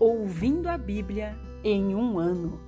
[0.00, 2.58] Ouvindo a Bíblia em um ano.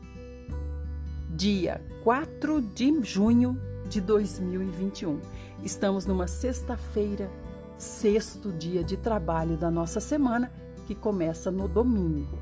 [1.31, 3.59] Dia 4 de junho
[3.89, 5.19] de 2021.
[5.65, 7.31] Estamos numa sexta-feira,
[7.79, 10.53] sexto dia de trabalho da nossa semana,
[10.87, 12.39] que começa no domingo.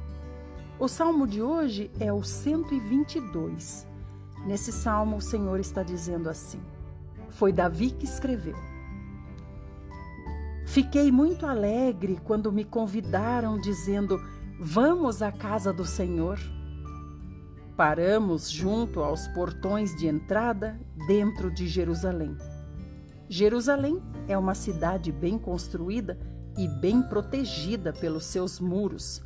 [0.77, 3.87] O salmo de hoje é o 122.
[4.45, 6.61] Nesse salmo, o Senhor está dizendo assim:
[7.29, 8.57] Foi Davi que escreveu.
[10.67, 14.21] Fiquei muito alegre quando me convidaram, dizendo:
[14.63, 16.39] Vamos à casa do Senhor.
[17.79, 22.37] Paramos junto aos portões de entrada dentro de Jerusalém.
[23.27, 26.19] Jerusalém é uma cidade bem construída
[26.59, 29.23] e bem protegida pelos seus muros.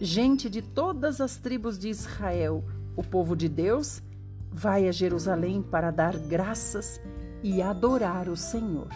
[0.00, 4.00] Gente de todas as tribos de Israel, o povo de Deus,
[4.48, 7.00] vai a Jerusalém para dar graças
[7.42, 8.90] e adorar o Senhor.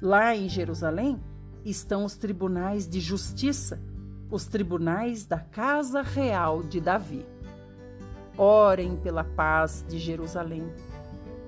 [0.00, 1.20] Lá em Jerusalém
[1.64, 3.89] estão os tribunais de justiça
[4.30, 7.26] os tribunais da casa real de Davi.
[8.36, 10.64] Orem pela paz de Jerusalém.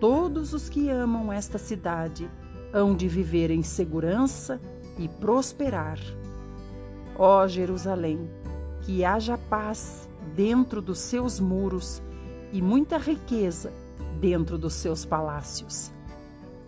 [0.00, 2.28] Todos os que amam esta cidade
[2.72, 4.60] hão de viver em segurança
[4.98, 5.98] e prosperar.
[7.16, 8.28] Ó Jerusalém,
[8.82, 12.02] que haja paz dentro dos seus muros
[12.52, 13.72] e muita riqueza
[14.20, 15.92] dentro dos seus palácios.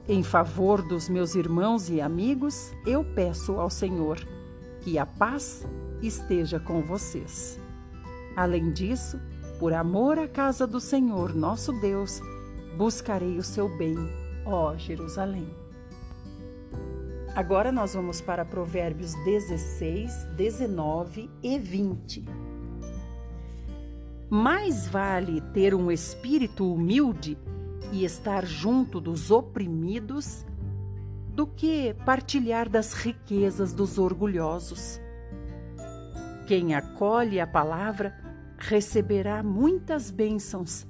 [0.07, 4.19] Em favor dos meus irmãos e amigos, eu peço ao Senhor
[4.83, 5.67] que a paz
[6.06, 7.58] esteja com vocês.
[8.36, 9.20] Além disso,
[9.58, 12.20] por amor à casa do Senhor nosso Deus,
[12.77, 13.96] buscarei o seu bem,
[14.44, 15.48] ó Jerusalém.
[17.34, 22.24] Agora nós vamos para Provérbios 16, 19 e 20.
[24.30, 27.36] Mais vale ter um espírito humilde
[27.92, 30.44] e estar junto dos oprimidos
[31.28, 35.00] do que partilhar das riquezas dos orgulhosos.
[36.47, 38.14] Quem acolhe a palavra
[38.59, 40.86] receberá muitas bênçãos,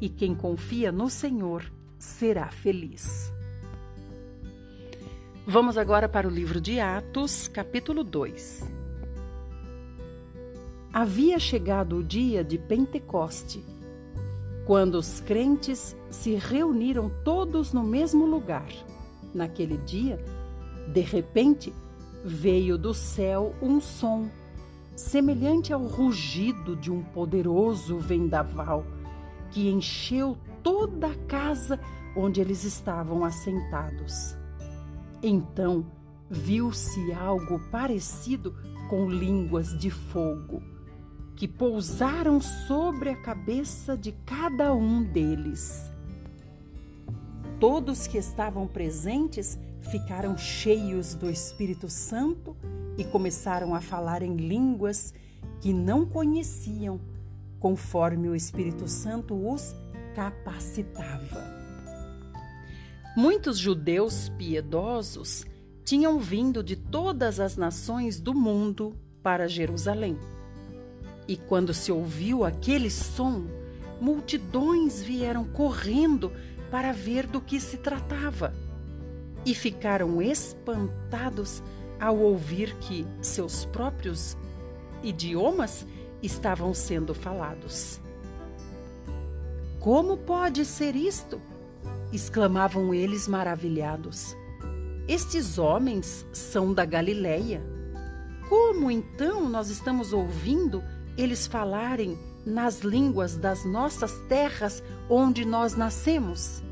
[0.00, 1.64] e quem confia no Senhor
[1.98, 3.32] será feliz.
[5.44, 8.62] Vamos agora para o livro de Atos, capítulo 2.
[10.92, 13.64] Havia chegado o dia de Pentecoste,
[14.64, 18.68] quando os crentes se reuniram todos no mesmo lugar.
[19.34, 20.24] Naquele dia,
[20.92, 21.74] de repente,
[22.24, 24.30] veio do céu um som
[24.94, 28.84] semelhante ao rugido de um poderoso vendaval
[29.50, 31.78] que encheu toda a casa
[32.16, 34.36] onde eles estavam assentados.
[35.22, 35.86] Então
[36.30, 38.54] viu-se algo parecido
[38.88, 40.62] com línguas de fogo
[41.36, 45.90] que pousaram sobre a cabeça de cada um deles.
[47.58, 49.58] Todos que estavam presentes
[49.90, 52.56] ficaram cheios do Espírito Santo
[52.96, 55.14] e começaram a falar em línguas
[55.60, 57.00] que não conheciam,
[57.58, 59.74] conforme o Espírito Santo os
[60.14, 61.62] capacitava.
[63.16, 65.44] Muitos judeus piedosos
[65.84, 70.18] tinham vindo de todas as nações do mundo para Jerusalém.
[71.28, 73.46] E quando se ouviu aquele som,
[74.00, 76.32] multidões vieram correndo
[76.70, 78.54] para ver do que se tratava
[79.44, 81.62] e ficaram espantados
[82.02, 84.36] ao ouvir que seus próprios
[85.04, 85.86] idiomas
[86.20, 88.00] estavam sendo falados.
[89.78, 91.40] Como pode ser isto?
[92.12, 94.36] exclamavam eles maravilhados.
[95.06, 97.62] Estes homens são da Galileia.
[98.48, 100.82] Como então nós estamos ouvindo
[101.16, 106.62] eles falarem nas línguas das nossas terras onde nós nascemos?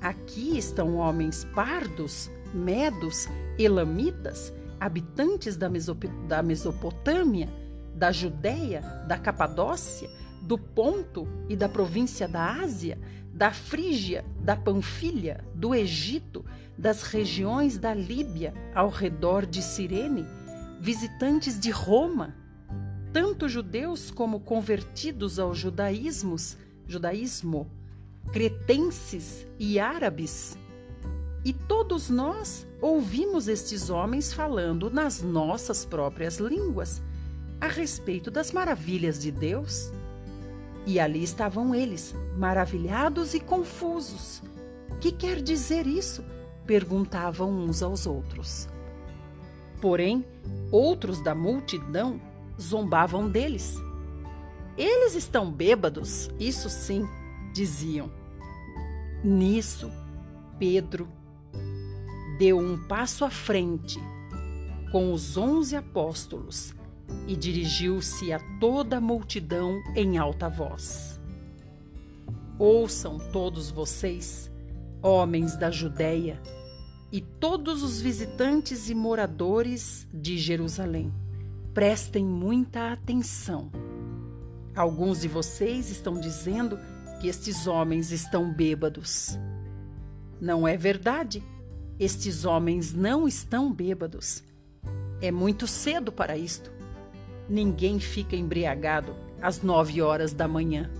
[0.00, 3.28] Aqui estão homens pardos, medos,
[3.58, 7.48] elamitas, habitantes da, Mesop da Mesopotâmia,
[7.94, 10.08] da Judéia, da Capadócia,
[10.42, 12.98] do Ponto e da província da Ásia,
[13.32, 16.44] da Frígia, da Panfilha, do Egito,
[16.76, 20.26] das regiões da Líbia ao redor de Cirene,
[20.80, 22.34] visitantes de Roma,
[23.12, 27.70] tanto judeus como convertidos ao judaísmos, judaísmo,
[28.32, 30.58] cretenses e árabes.
[31.44, 37.02] E todos nós ouvimos estes homens falando nas nossas próprias línguas
[37.60, 39.92] a respeito das maravilhas de Deus.
[40.86, 44.42] E ali estavam eles, maravilhados e confusos.
[45.00, 46.24] Que quer dizer isso?
[46.66, 48.66] perguntavam uns aos outros.
[49.82, 50.24] Porém,
[50.72, 52.18] outros da multidão
[52.58, 53.76] zombavam deles.
[54.78, 57.06] Eles estão bêbados, isso sim,
[57.52, 58.10] diziam.
[59.22, 59.90] Nisso,
[60.58, 61.06] Pedro
[62.38, 63.98] deu um passo à frente
[64.90, 66.74] com os onze apóstolos
[67.26, 71.20] e dirigiu-se a toda a multidão em alta voz.
[72.58, 74.50] Ouçam todos vocês,
[75.02, 76.40] homens da Judéia,
[77.10, 81.12] e todos os visitantes e moradores de Jerusalém.
[81.72, 83.70] Prestem muita atenção.
[84.76, 86.78] Alguns de vocês estão dizendo
[87.20, 89.38] que estes homens estão bêbados.
[90.40, 91.42] Não é verdade.
[91.98, 94.42] Estes homens não estão bêbados.
[95.20, 96.72] É muito cedo para isto.
[97.48, 100.90] Ninguém fica embriagado às nove horas da manhã.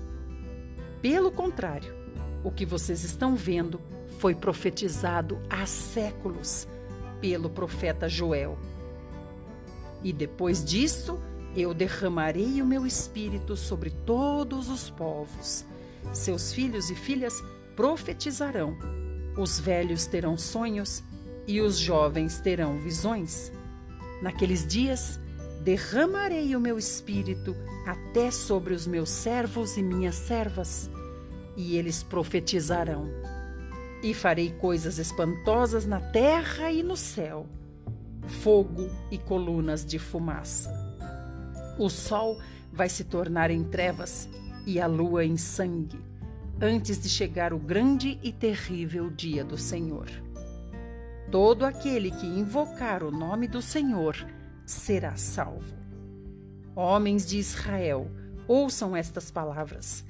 [1.03, 1.93] Pelo contrário,
[2.45, 3.81] o que vocês estão vendo
[4.21, 6.69] foi profetizado há séculos
[7.21, 8.57] pelo profeta Joel.
[10.01, 11.21] E depois disso,
[11.57, 15.65] eu derramarei o meu espírito sobre todos os povos.
[16.13, 17.43] Seus filhos e filhas
[17.75, 19.04] profetizarão
[19.37, 21.03] os velhos terão sonhos
[21.47, 23.53] e os jovens terão visões.
[24.23, 25.19] Naqueles dias,
[25.63, 27.55] derramarei o meu espírito
[27.87, 30.91] até sobre os meus servos e minhas servas,
[31.57, 33.09] e eles profetizarão.
[34.03, 37.47] E farei coisas espantosas na terra e no céu:
[38.43, 40.73] fogo e colunas de fumaça.
[41.79, 42.39] O sol
[42.73, 44.29] vai se tornar em trevas
[44.67, 46.14] e a lua em sangue
[46.61, 50.09] antes de chegar o grande e terrível dia do Senhor.
[51.31, 54.17] Todo aquele que invocar o nome do Senhor
[54.65, 55.75] será salvo.
[56.77, 58.11] Homens de Israel,
[58.47, 60.05] ouçam estas palavras.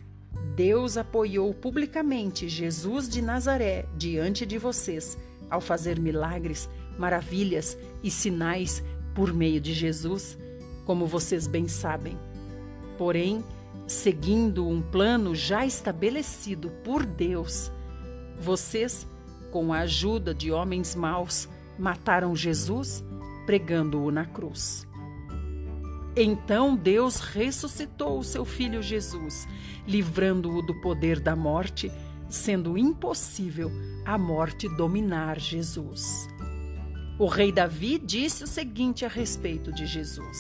[0.55, 5.17] Deus apoiou publicamente Jesus de Nazaré diante de vocês
[5.51, 6.69] ao fazer milagres,
[6.99, 8.83] maravilhas e sinais
[9.15, 10.37] por meio de Jesus,
[10.85, 12.19] como vocês bem sabem.
[12.99, 13.43] Porém,
[13.87, 17.71] seguindo um plano já estabelecido por Deus.
[18.39, 19.07] Vocês,
[19.51, 21.49] com a ajuda de homens maus,
[21.79, 23.05] mataram Jesus
[23.47, 24.87] pregando-o na cruz.
[26.17, 29.49] Então Deus ressuscitou o seu filho Jesus,
[29.87, 31.91] livrando-o do poder da morte,
[32.29, 33.71] sendo impossível
[34.05, 36.29] a morte dominar Jesus.
[37.19, 40.39] O rei Davi disse o seguinte a respeito de Jesus: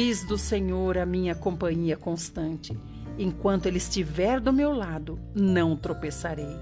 [0.00, 2.78] Fiz do Senhor a minha companhia constante.
[3.18, 6.56] Enquanto Ele estiver do meu lado, não tropeçarei.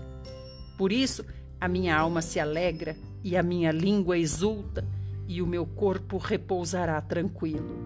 [0.79, 1.23] Por isso,
[1.61, 4.89] a minha alma se alegra e a minha língua exulta,
[5.29, 7.77] e o meu corpo repousará tranquilo.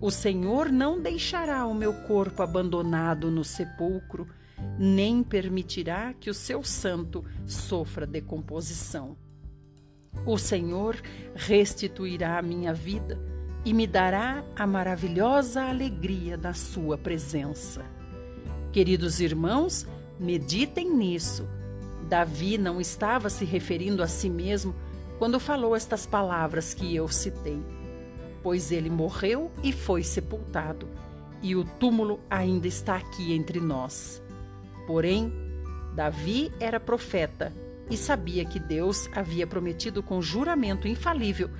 [0.00, 4.28] O Senhor não deixará o meu corpo abandonado no sepulcro,
[4.78, 9.16] nem permitirá que o seu santo sofra decomposição.
[10.24, 10.96] O Senhor
[11.34, 13.34] restituirá a minha vida
[13.66, 17.84] e me dará a maravilhosa alegria da Sua presença.
[18.72, 19.84] Queridos irmãos,
[20.20, 21.48] meditem nisso.
[22.08, 24.72] Davi não estava se referindo a si mesmo
[25.18, 27.60] quando falou estas palavras que eu citei,
[28.40, 30.86] pois ele morreu e foi sepultado,
[31.42, 34.22] e o túmulo ainda está aqui entre nós.
[34.86, 35.32] Porém,
[35.92, 37.52] Davi era profeta
[37.90, 41.50] e sabia que Deus havia prometido com juramento infalível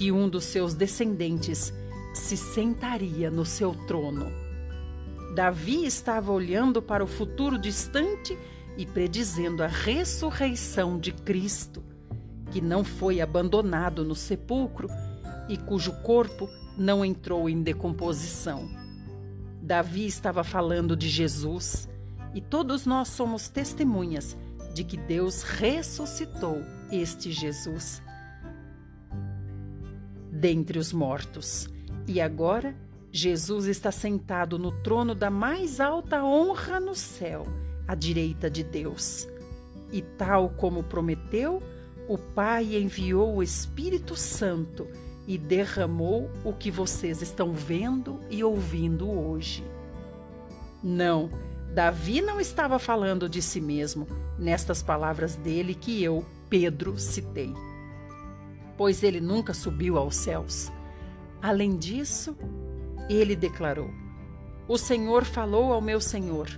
[0.00, 1.74] que um dos seus descendentes
[2.14, 4.32] se sentaria no seu trono.
[5.34, 8.34] Davi estava olhando para o futuro distante
[8.78, 11.84] e predizendo a ressurreição de Cristo,
[12.50, 14.88] que não foi abandonado no sepulcro
[15.50, 18.70] e cujo corpo não entrou em decomposição.
[19.60, 21.86] Davi estava falando de Jesus
[22.34, 24.34] e todos nós somos testemunhas
[24.72, 28.00] de que Deus ressuscitou este Jesus
[30.40, 31.68] dentre os mortos.
[32.08, 32.74] E agora,
[33.12, 37.46] Jesus está sentado no trono da mais alta honra no céu,
[37.86, 39.28] à direita de Deus.
[39.92, 41.62] E tal como prometeu,
[42.08, 44.88] o Pai enviou o Espírito Santo
[45.28, 49.62] e derramou o que vocês estão vendo e ouvindo hoje.
[50.82, 51.28] Não,
[51.74, 54.06] Davi não estava falando de si mesmo
[54.38, 57.52] nestas palavras dele que eu, Pedro, citei
[58.80, 60.72] pois ele nunca subiu aos céus.
[61.42, 62.34] Além disso,
[63.10, 63.90] ele declarou:
[64.66, 66.48] O Senhor falou ao meu Senhor: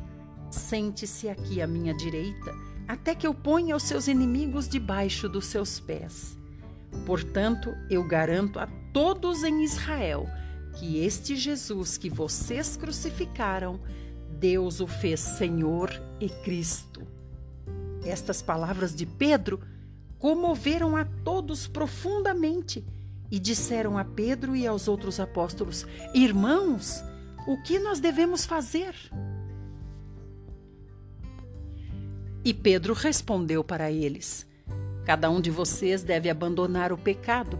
[0.48, 2.54] Sente-se aqui à minha direita,
[2.86, 6.38] até que eu ponha os seus inimigos debaixo dos seus pés.
[7.04, 10.24] Portanto, eu garanto a todos em Israel
[10.78, 13.80] que este Jesus que vocês crucificaram,
[14.38, 17.02] Deus o fez Senhor e Cristo.
[18.04, 19.71] Estas palavras de Pedro
[20.22, 22.86] comoveram a todos profundamente
[23.28, 27.02] e disseram a Pedro e aos outros apóstolos: Irmãos,
[27.44, 28.94] o que nós devemos fazer?
[32.44, 34.46] E Pedro respondeu para eles:
[35.04, 37.58] Cada um de vocês deve abandonar o pecado.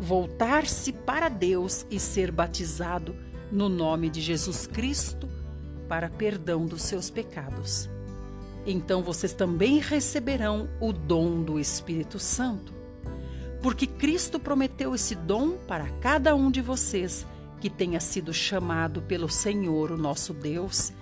[0.00, 3.14] voltar-se para Deus e ser batizado
[3.52, 5.28] no nome de Jesus Cristo
[5.88, 7.88] para perdão dos seus pecados.
[8.66, 12.72] Então vocês também receberão o dom do Espírito Santo.
[13.62, 17.26] Porque Cristo prometeu esse dom para cada um de vocês
[17.60, 20.92] que tenha sido chamado pelo Senhor, o nosso Deus,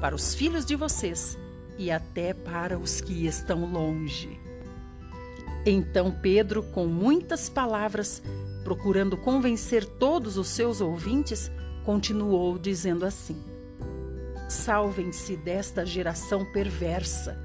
[0.00, 1.38] para os filhos de vocês
[1.78, 4.38] e até para os que estão longe.
[5.64, 8.22] Então Pedro, com muitas palavras,
[8.64, 11.50] procurando convencer todos os seus ouvintes,
[11.84, 13.36] continuou dizendo assim:
[14.50, 17.38] Salvem-se desta geração perversa.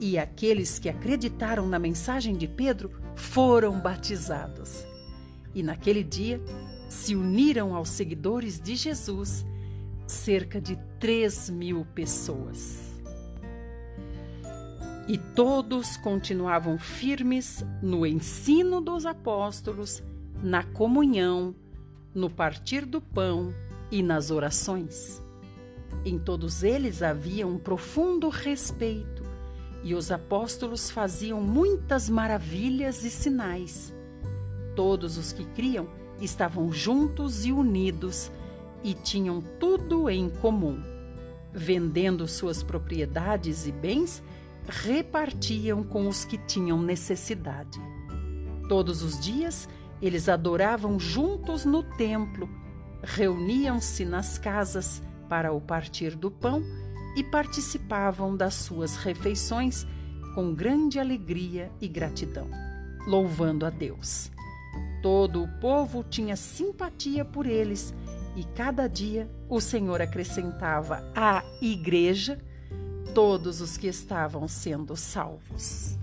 [0.00, 4.86] E aqueles que acreditaram na mensagem de Pedro foram batizados.
[5.54, 6.40] E naquele dia
[6.88, 9.44] se uniram aos seguidores de Jesus
[10.06, 13.02] cerca de 3 mil pessoas.
[15.06, 20.02] E todos continuavam firmes no ensino dos apóstolos,
[20.42, 21.54] na comunhão,
[22.14, 23.52] no partir do pão
[23.90, 25.27] e nas orações.
[26.04, 29.24] Em todos eles havia um profundo respeito,
[29.82, 33.94] e os apóstolos faziam muitas maravilhas e sinais.
[34.74, 35.88] Todos os que criam
[36.20, 38.30] estavam juntos e unidos
[38.82, 40.82] e tinham tudo em comum.
[41.52, 44.22] Vendendo suas propriedades e bens,
[44.68, 47.80] repartiam com os que tinham necessidade.
[48.68, 49.68] Todos os dias
[50.00, 52.48] eles adoravam juntos no templo,
[53.02, 56.62] reuniam-se nas casas para o partir do pão
[57.16, 59.86] e participavam das suas refeições
[60.34, 62.48] com grande alegria e gratidão,
[63.06, 64.30] louvando a Deus.
[65.02, 67.94] Todo o povo tinha simpatia por eles
[68.36, 72.38] e cada dia o Senhor acrescentava à igreja
[73.14, 75.97] todos os que estavam sendo salvos.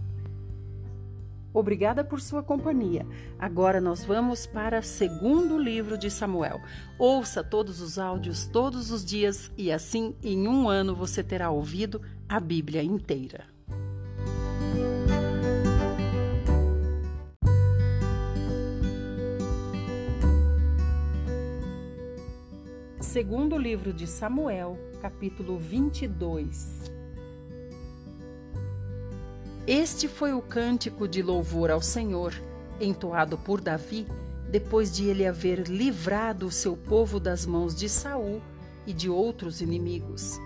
[1.55, 3.07] Obrigada por sua companhia.
[3.39, 6.59] Agora nós vamos para o segundo livro de Samuel.
[6.99, 12.01] Ouça todos os áudios todos os dias e assim em um ano você terá ouvido
[12.27, 13.45] a Bíblia inteira.
[22.99, 26.94] Segundo livro de Samuel, capítulo 22.
[29.67, 32.33] Este foi o cântico de louvor ao Senhor,
[32.79, 34.05] entoado por Davi,
[34.51, 38.43] depois de ele haver livrado o seu povo das mãos de Saul
[38.85, 40.39] e de outros inimigos.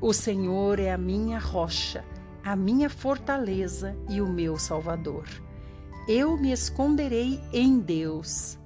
[0.00, 2.04] O Senhor é a minha rocha,
[2.44, 5.26] a minha fortaleza e o meu salvador.
[6.06, 8.56] Eu me esconderei em Deus,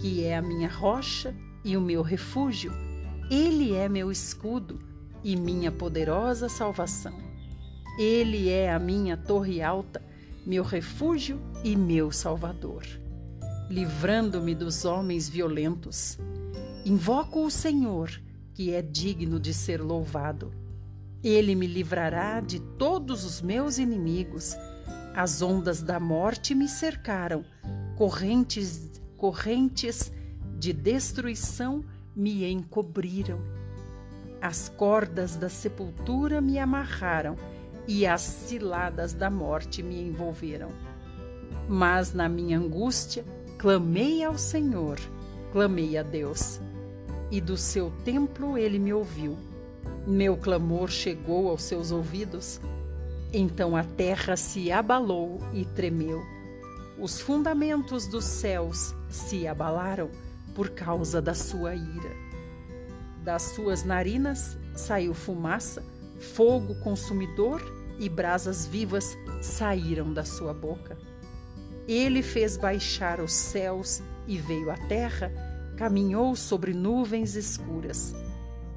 [0.00, 1.32] que é a minha rocha
[1.64, 2.72] e o meu refúgio.
[3.30, 4.80] Ele é meu escudo
[5.22, 7.31] e minha poderosa salvação.
[7.98, 10.02] Ele é a minha torre alta,
[10.46, 12.84] meu refúgio e meu salvador,
[13.68, 16.18] livrando-me dos homens violentos.
[16.86, 18.10] Invoco o Senhor,
[18.54, 20.52] que é digno de ser louvado.
[21.22, 24.56] Ele me livrará de todos os meus inimigos.
[25.14, 27.44] As ondas da morte me cercaram,
[27.96, 30.10] correntes, correntes
[30.58, 31.84] de destruição
[32.16, 33.38] me encobriram.
[34.40, 37.36] As cordas da sepultura me amarraram
[37.86, 40.70] e as ciladas da morte me envolveram.
[41.68, 43.24] Mas na minha angústia,
[43.58, 44.98] clamei ao Senhor,
[45.52, 46.60] clamei a Deus,
[47.30, 49.36] e do seu templo ele me ouviu.
[50.06, 52.60] Meu clamor chegou aos seus ouvidos.
[53.32, 56.22] Então a terra se abalou e tremeu.
[56.98, 60.10] Os fundamentos dos céus se abalaram
[60.54, 62.10] por causa da sua ira.
[63.24, 65.82] Das suas narinas saiu fumaça
[66.22, 67.60] fogo consumidor
[67.98, 70.96] e brasas vivas saíram da sua boca.
[71.86, 75.32] Ele fez baixar os céus e veio à terra,
[75.76, 78.14] caminhou sobre nuvens escuras.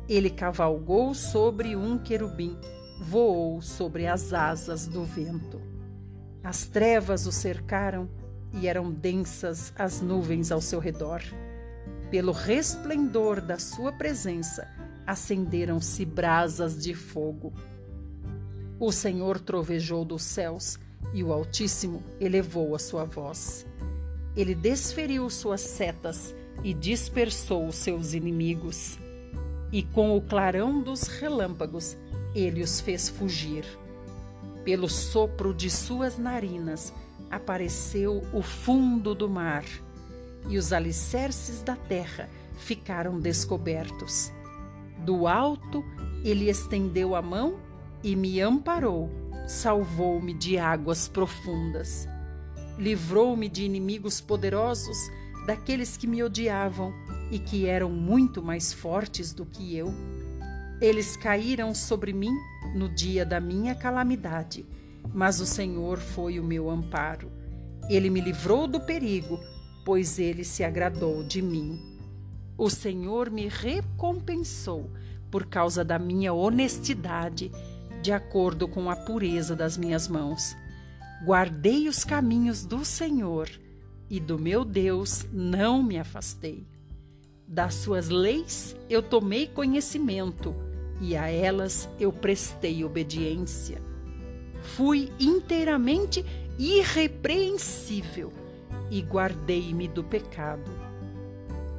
[0.09, 2.57] Ele cavalgou sobre um querubim,
[2.99, 5.61] voou sobre as asas do vento.
[6.43, 8.09] As trevas o cercaram
[8.53, 11.21] e eram densas as nuvens ao seu redor.
[12.09, 14.67] Pelo resplendor da sua presença,
[15.05, 17.53] acenderam-se brasas de fogo.
[18.79, 20.77] O Senhor trovejou dos céus
[21.13, 23.65] e o Altíssimo elevou a sua voz.
[24.35, 26.33] Ele desferiu suas setas
[26.63, 28.97] e dispersou os seus inimigos.
[29.71, 31.95] E com o clarão dos relâmpagos,
[32.33, 33.65] ele os fez fugir.
[34.63, 36.91] Pelo sopro de suas narinas
[37.29, 39.63] apareceu o fundo do mar,
[40.49, 44.31] e os alicerces da terra ficaram descobertos.
[45.05, 45.85] Do alto
[46.23, 47.59] ele estendeu a mão
[48.03, 49.11] e me amparou,
[49.47, 52.07] salvou-me de águas profundas.
[52.77, 54.97] livrou-me de inimigos poderosos,
[55.45, 56.91] daqueles que me odiavam
[57.31, 59.93] e que eram muito mais fortes do que eu.
[60.81, 62.35] Eles caíram sobre mim
[62.75, 64.65] no dia da minha calamidade,
[65.13, 67.31] mas o Senhor foi o meu amparo.
[67.89, 69.39] Ele me livrou do perigo,
[69.85, 71.94] pois ele se agradou de mim.
[72.57, 74.89] O Senhor me recompensou
[75.29, 77.51] por causa da minha honestidade,
[78.01, 80.55] de acordo com a pureza das minhas mãos.
[81.25, 83.49] Guardei os caminhos do Senhor
[84.09, 86.65] e do meu Deus não me afastei.
[87.47, 90.55] Das suas leis eu tomei conhecimento
[91.01, 93.81] e a elas eu prestei obediência.
[94.61, 96.25] Fui inteiramente
[96.57, 98.31] irrepreensível
[98.89, 100.84] e guardei-me do pecado.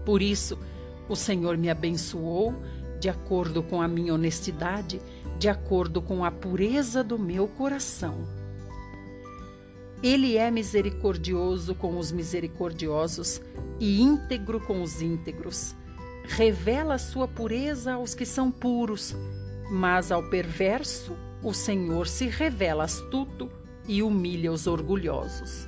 [0.07, 0.57] Por isso,
[1.09, 2.55] o Senhor me abençoou
[3.01, 5.03] de acordo com a minha honestidade,
[5.39, 8.27] de acordo com a pureza do meu coração.
[10.03, 13.41] Ele é misericordioso com os misericordiosos
[13.81, 15.75] e íntegro com os íntegros.
[16.25, 19.15] Revela a sua pureza aos que são puros,
[19.71, 23.51] mas ao perverso o Senhor se revela astuto
[23.89, 25.67] e humilha os orgulhosos.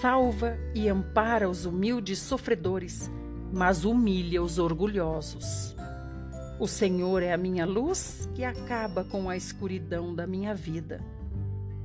[0.00, 3.10] Salva e ampara os humildes sofredores,
[3.50, 5.74] mas humilha os orgulhosos.
[6.60, 11.00] O Senhor é a minha luz que acaba com a escuridão da minha vida.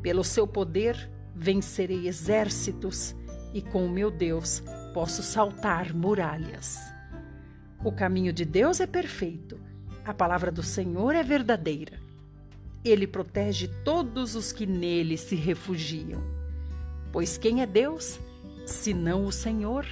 [0.02, 3.16] Pelo seu poder vencerei exércitos
[3.54, 4.62] e com o meu Deus
[4.94, 6.80] posso saltar muralhas.
[7.82, 9.58] O caminho de Deus é perfeito,
[10.04, 11.98] a palavra do Senhor é verdadeira.
[12.84, 16.41] Ele protege todos os que nele se refugiam.
[17.12, 18.20] Pois quem é Deus,
[18.66, 19.86] senão o Senhor?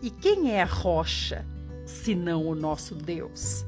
[0.00, 1.44] E quem é a rocha,
[1.84, 3.64] senão o nosso Deus?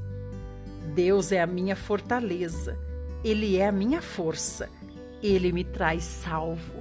[0.94, 2.78] Deus é a minha fortaleza,
[3.23, 4.68] Ele é a minha força,
[5.23, 6.80] Ele me traz salvo.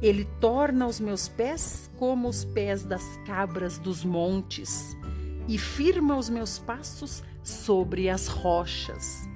[0.00, 4.96] Ele torna os meus pés como os pés das cabras dos montes
[5.46, 9.28] e firma os meus passos sobre as rochas.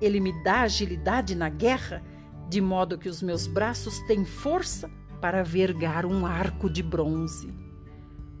[0.00, 2.02] Ele me dá agilidade na guerra,
[2.50, 7.54] de modo que os meus braços têm força para vergar um arco de bronze.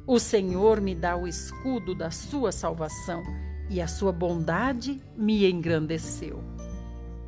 [0.04, 3.22] O Senhor me dá o escudo da sua salvação
[3.70, 6.42] e a sua bondade me engrandeceu.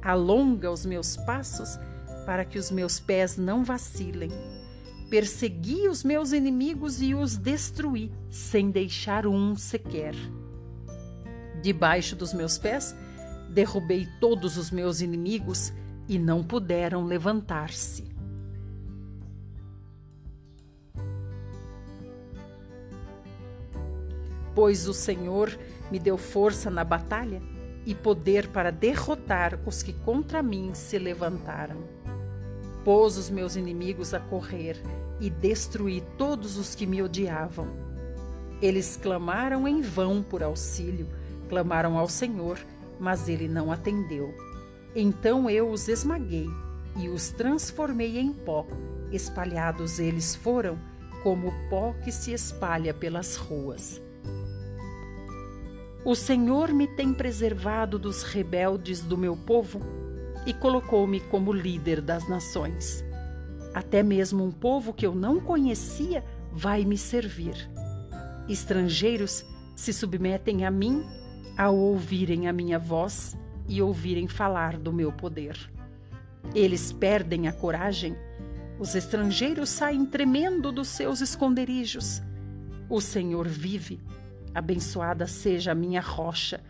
[0.02, 1.78] Alonga os meus passos
[2.26, 4.30] para que os meus pés não vacilem.
[5.08, 10.16] Persegui os meus inimigos e os destruí, sem deixar um sequer.
[11.62, 12.96] Debaixo dos meus pés,
[13.50, 15.72] derrubei todos os meus inimigos
[16.12, 18.04] e não puderam levantar-se.
[24.54, 25.58] Pois o Senhor
[25.90, 27.40] me deu força na batalha
[27.86, 31.78] e poder para derrotar os que contra mim se levantaram.
[32.84, 34.76] Pôs os meus inimigos a correr
[35.18, 37.68] e destruí todos os que me odiavam.
[38.60, 41.08] Eles clamaram em vão por auxílio,
[41.48, 42.58] clamaram ao Senhor,
[43.00, 44.51] mas ele não atendeu.
[44.94, 46.48] Então eu os esmaguei
[46.96, 48.66] e os transformei em pó.
[49.10, 50.78] Espalhados eles foram,
[51.22, 54.00] como o pó que se espalha pelas ruas.
[56.04, 59.80] O Senhor me tem preservado dos rebeldes do meu povo
[60.44, 63.04] e colocou-me como líder das nações.
[63.72, 67.70] Até mesmo um povo que eu não conhecia vai me servir.
[68.48, 71.06] Estrangeiros se submetem a mim
[71.56, 73.36] ao ouvirem a minha voz
[73.72, 75.56] e ouvirem falar do meu poder.
[76.54, 78.16] Eles perdem a coragem,
[78.78, 82.20] os estrangeiros saem tremendo dos seus esconderijos.
[82.88, 84.00] O Senhor vive,
[84.54, 86.60] abençoada seja a minha rocha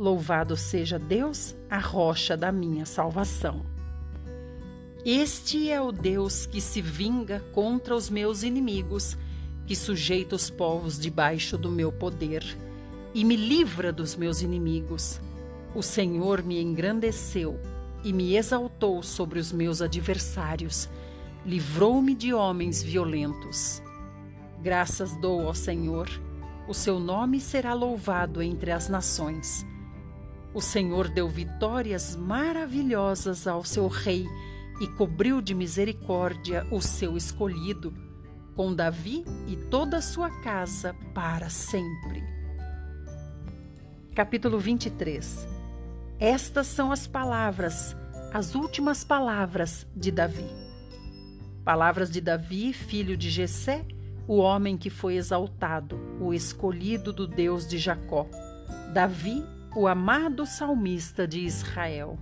[0.00, 3.60] Louvado seja Deus, a rocha da minha salvação.
[5.04, 9.14] Este é o Deus que se vinga contra os meus inimigos,
[9.66, 12.42] que sujeita os povos debaixo do meu poder
[13.12, 15.20] e me livra dos meus inimigos.
[15.72, 17.60] O Senhor me engrandeceu
[18.02, 20.88] e me exaltou sobre os meus adversários,
[21.46, 23.80] livrou-me de homens violentos.
[24.60, 26.08] Graças dou ao Senhor,
[26.66, 29.64] o seu nome será louvado entre as nações.
[30.52, 34.26] O Senhor deu vitórias maravilhosas ao seu rei
[34.80, 37.94] e cobriu de misericórdia o seu escolhido,
[38.56, 42.24] com Davi e toda a sua casa para sempre.
[44.16, 45.59] Capítulo 23
[46.20, 47.96] Estas são as palavras,
[48.30, 50.44] as últimas palavras de Davi.
[51.64, 53.86] Palavras de Davi, filho de Jessé,
[54.28, 58.26] o homem que foi exaltado, o escolhido do Deus de Jacó.
[58.92, 59.42] Davi
[59.74, 62.18] o amado salmista de Israel.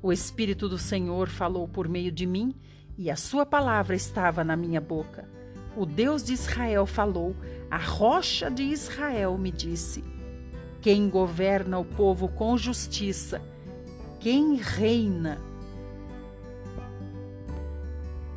[0.00, 2.54] O Espírito do Senhor falou por meio de mim
[2.96, 5.28] e a sua palavra estava na minha boca.
[5.76, 7.34] O Deus de Israel falou,
[7.68, 10.04] a rocha de Israel me disse:
[10.80, 13.42] Quem governa o povo com justiça,
[14.20, 15.38] quem reina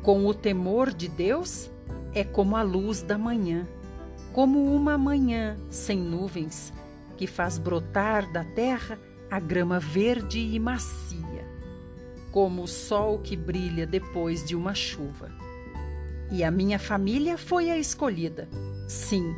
[0.02, 1.70] com o temor de Deus,
[2.12, 3.66] é como a luz da manhã,
[4.32, 6.72] como uma manhã sem nuvens,
[7.16, 8.98] que faz brotar da terra
[9.30, 11.22] a grama verde e macia
[12.32, 15.30] como o sol que brilha depois de uma chuva.
[16.30, 18.48] E a minha família foi a escolhida.
[18.88, 19.34] Sim,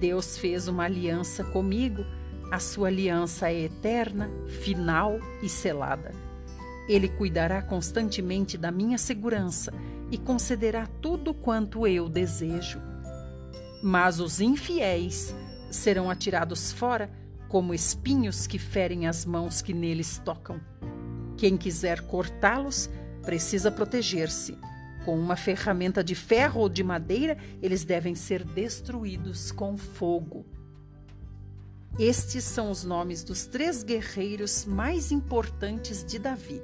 [0.00, 2.04] Deus fez uma aliança comigo.
[2.52, 6.12] A sua aliança é eterna, final e selada.
[6.86, 9.72] Ele cuidará constantemente da minha segurança
[10.10, 12.78] e concederá tudo quanto eu desejo.
[13.82, 15.34] Mas os infiéis
[15.70, 17.10] serão atirados fora
[17.48, 20.60] como espinhos que ferem as mãos que neles tocam.
[21.38, 22.90] Quem quiser cortá-los
[23.22, 24.58] precisa proteger-se.
[25.06, 30.44] Com uma ferramenta de ferro ou de madeira, eles devem ser destruídos com fogo.
[31.98, 36.62] Estes são os nomes dos três guerreiros mais importantes de Davi.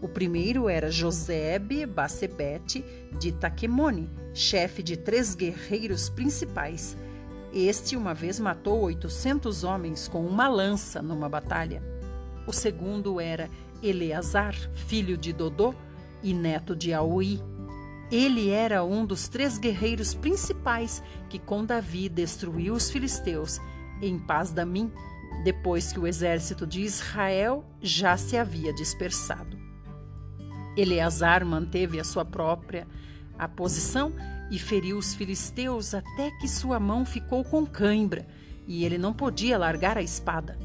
[0.00, 2.82] O primeiro era Josebe Bacebete
[3.18, 6.96] de Taquemone, chefe de três guerreiros principais.
[7.52, 11.82] Este uma vez matou 800 homens com uma lança numa batalha.
[12.46, 13.50] O segundo era
[13.82, 14.54] Eleazar,
[14.86, 15.74] filho de Dodô
[16.22, 17.38] e neto de Aui.
[18.10, 23.60] Ele era um dos três guerreiros principais que com Davi destruiu os filisteus
[24.02, 24.92] em paz da mim,
[25.44, 29.58] depois que o exército de Israel já se havia dispersado.
[30.76, 32.86] Eleazar manteve a sua própria
[33.38, 34.12] a posição
[34.50, 38.26] e feriu os filisteus até que sua mão ficou com cãibra
[38.66, 40.58] e ele não podia largar a espada.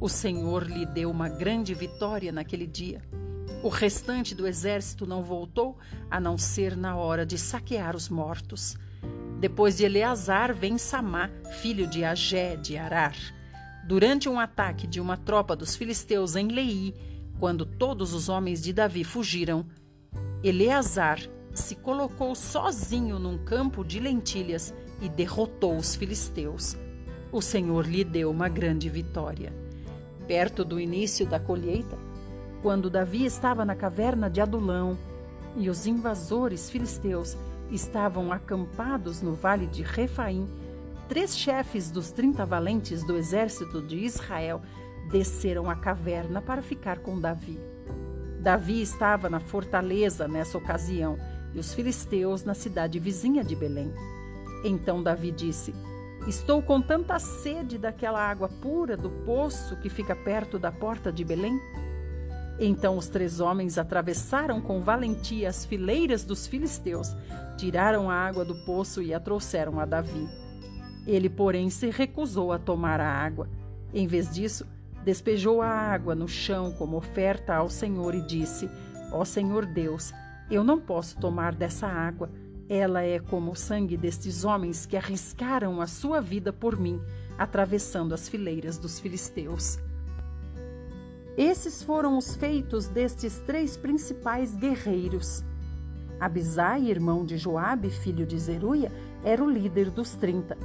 [0.00, 3.02] O Senhor lhe deu uma grande vitória naquele dia.
[3.64, 5.76] O restante do exército não voltou,
[6.10, 8.76] a não ser na hora de saquear os mortos.
[9.44, 11.28] Depois de Eleazar vem Samá,
[11.60, 13.14] filho de Agé de Arar.
[13.86, 16.94] Durante um ataque de uma tropa dos filisteus em Lei,
[17.38, 19.66] quando todos os homens de Davi fugiram,
[20.42, 21.20] Eleazar
[21.52, 26.74] se colocou sozinho num campo de lentilhas e derrotou os filisteus.
[27.30, 29.52] O Senhor lhe deu uma grande vitória.
[30.26, 31.98] Perto do início da colheita,
[32.62, 34.96] quando Davi estava na caverna de Adulão
[35.54, 37.36] e os invasores filisteus
[37.74, 40.48] estavam acampados no vale de Refaim,
[41.08, 44.62] três chefes dos trinta valentes do exército de Israel
[45.10, 47.58] desceram à caverna para ficar com Davi.
[48.40, 51.16] Davi estava na fortaleza nessa ocasião
[51.54, 53.92] e os filisteus na cidade vizinha de Belém.
[54.64, 55.74] Então Davi disse:
[56.26, 61.24] Estou com tanta sede daquela água pura do poço que fica perto da porta de
[61.24, 61.58] Belém.
[62.58, 67.14] Então os três homens atravessaram com valentia as fileiras dos filisteus,
[67.56, 70.28] tiraram a água do poço e a trouxeram a Davi.
[71.06, 73.48] Ele, porém, se recusou a tomar a água.
[73.92, 74.66] Em vez disso,
[75.04, 78.70] despejou a água no chão como oferta ao Senhor e disse:
[79.12, 80.12] Ó Senhor Deus,
[80.50, 82.30] eu não posso tomar dessa água
[82.68, 87.00] ela é como o sangue destes homens que arriscaram a sua vida por mim,
[87.36, 89.78] atravessando as fileiras dos filisteus.
[91.36, 95.42] Esses foram os feitos destes três principais guerreiros.
[96.20, 98.92] Abisai, irmão de Joabe, filho de Zeruia,
[99.24, 100.56] era o líder dos trinta.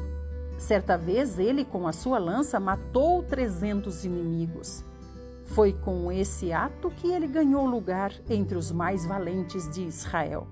[0.60, 4.84] Certa vez ele, com a sua lança, matou trezentos inimigos.
[5.46, 10.48] Foi com esse ato que ele ganhou lugar entre os mais valentes de Israel.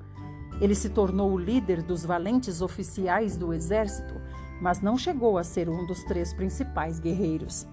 [0.59, 4.15] Ele se tornou o líder dos valentes oficiais do exército,
[4.59, 7.67] mas não chegou a ser um dos três principais guerreiros.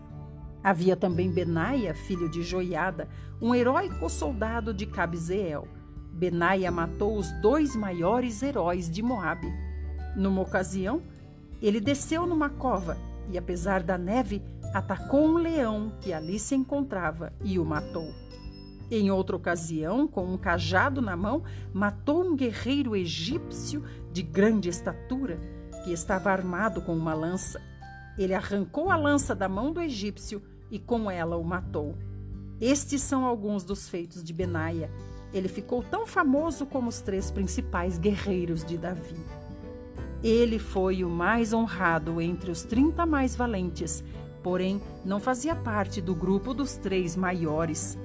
[0.64, 3.06] Havia também Benaia, filho de Joiada,
[3.38, 5.68] um heróico soldado de Cabzeel.
[6.10, 9.52] Benaia matou os dois maiores heróis de Moabe.
[10.16, 11.02] Numa ocasião,
[11.60, 12.96] ele desceu numa cova
[13.30, 18.08] e, apesar da neve, atacou um leão que ali se encontrava e o matou.
[18.90, 21.42] Em outra ocasião, com um cajado na mão,
[21.74, 25.38] matou um guerreiro egípcio de grande estatura
[25.84, 27.60] que estava armado com uma lança.
[28.16, 30.40] Ele arrancou a lança da mão do egípcio
[30.74, 31.94] e com ela o matou.
[32.60, 34.90] Estes são alguns dos feitos de Benaia.
[35.32, 39.14] Ele ficou tão famoso como os três principais guerreiros de Davi.
[40.20, 44.02] Ele foi o mais honrado entre os trinta mais valentes,
[44.42, 47.96] porém não fazia parte do grupo dos três maiores.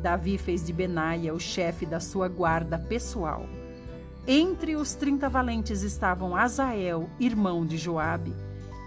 [0.00, 3.46] Davi fez de Benaia o chefe da sua guarda pessoal.
[4.26, 8.32] Entre os trinta valentes estavam Azael, irmão de Joabe,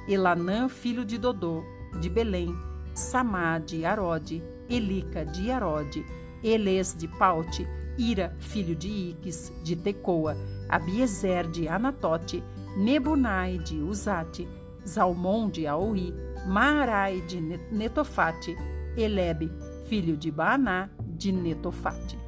[0.08, 1.64] Elanã, filho de Dodô,
[2.00, 2.58] de Belém,
[3.00, 6.06] Samá de Arode, Elica de Arode,
[6.44, 7.66] Eles de Paute,
[7.98, 10.36] Ira, filho de Iques, de Tecoa,
[10.68, 12.44] Abiezer de Anatote,
[12.76, 14.46] Nebunai de Uzate,
[14.86, 16.14] Zalmon de Aui,
[16.46, 17.40] Maarai de
[17.72, 18.58] Netofate,
[18.98, 19.50] Elebe,
[19.88, 22.20] filho de Baaná, de Netofate.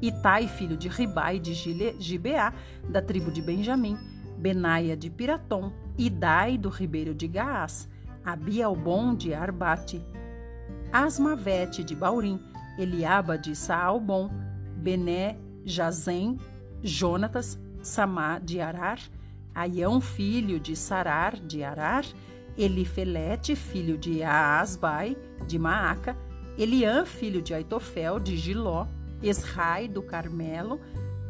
[0.00, 2.54] Itai, filho de Ribai de Gibeá,
[2.88, 3.98] da tribo de Benjamim,
[4.38, 7.88] Benaia de Piratom, Idai do ribeiro de Gaás,
[8.24, 10.02] Abialbon de Arbate,
[10.92, 12.40] Asmavete de Baurim,
[12.78, 14.30] Eliaba de Saalbon,
[14.76, 16.38] Bené, Jazem,
[16.82, 18.98] Jonatas, Samá de Arar,
[19.54, 22.04] Aião, filho de Sarar de Arar,
[22.56, 26.16] Elifelete, filho de Aasbai de Maaca,
[26.56, 28.86] Eliã, filho de Aitofel de Giló,
[29.22, 30.80] Esrai do Carmelo,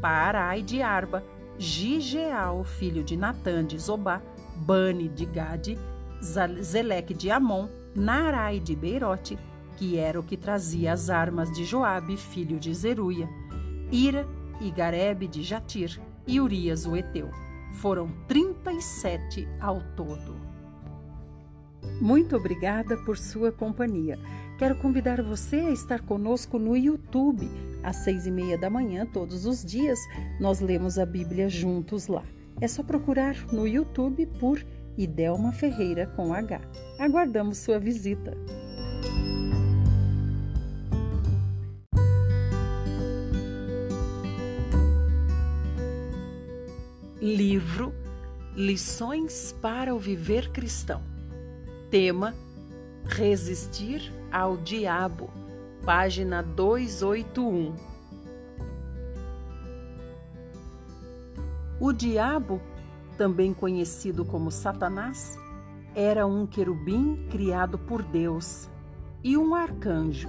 [0.00, 1.22] Parai de Arba,
[1.58, 4.22] Gigeal, filho de Natã de Zobá,
[4.56, 5.78] Bani de Gade,
[6.20, 9.38] Zeleque de Amon, Narai de Beirote,
[9.76, 13.28] que era o que trazia as armas de Joabe, filho de Zeruia,
[13.90, 14.26] Ira
[14.60, 17.30] e Garebe de Jatir e Urias o Eteu.
[17.74, 20.36] Foram 37 ao todo.
[22.00, 24.18] Muito obrigada por sua companhia.
[24.58, 27.48] Quero convidar você a estar conosco no YouTube.
[27.82, 29.98] Às seis e meia da manhã, todos os dias,
[30.40, 32.24] nós lemos a Bíblia juntos lá.
[32.60, 34.64] É só procurar no YouTube por
[34.98, 36.60] Idelma Ferreira com H.
[36.98, 38.36] Aguardamos sua visita.
[47.20, 47.94] Livro
[48.56, 51.00] Lições para o Viver Cristão.
[51.92, 52.34] Tema:
[53.04, 55.30] Resistir ao Diabo.
[55.84, 57.72] Página 281.
[61.80, 62.60] O diabo,
[63.18, 65.36] também conhecido como Satanás,
[65.94, 68.68] era um querubim criado por Deus
[69.24, 70.28] e um arcanjo.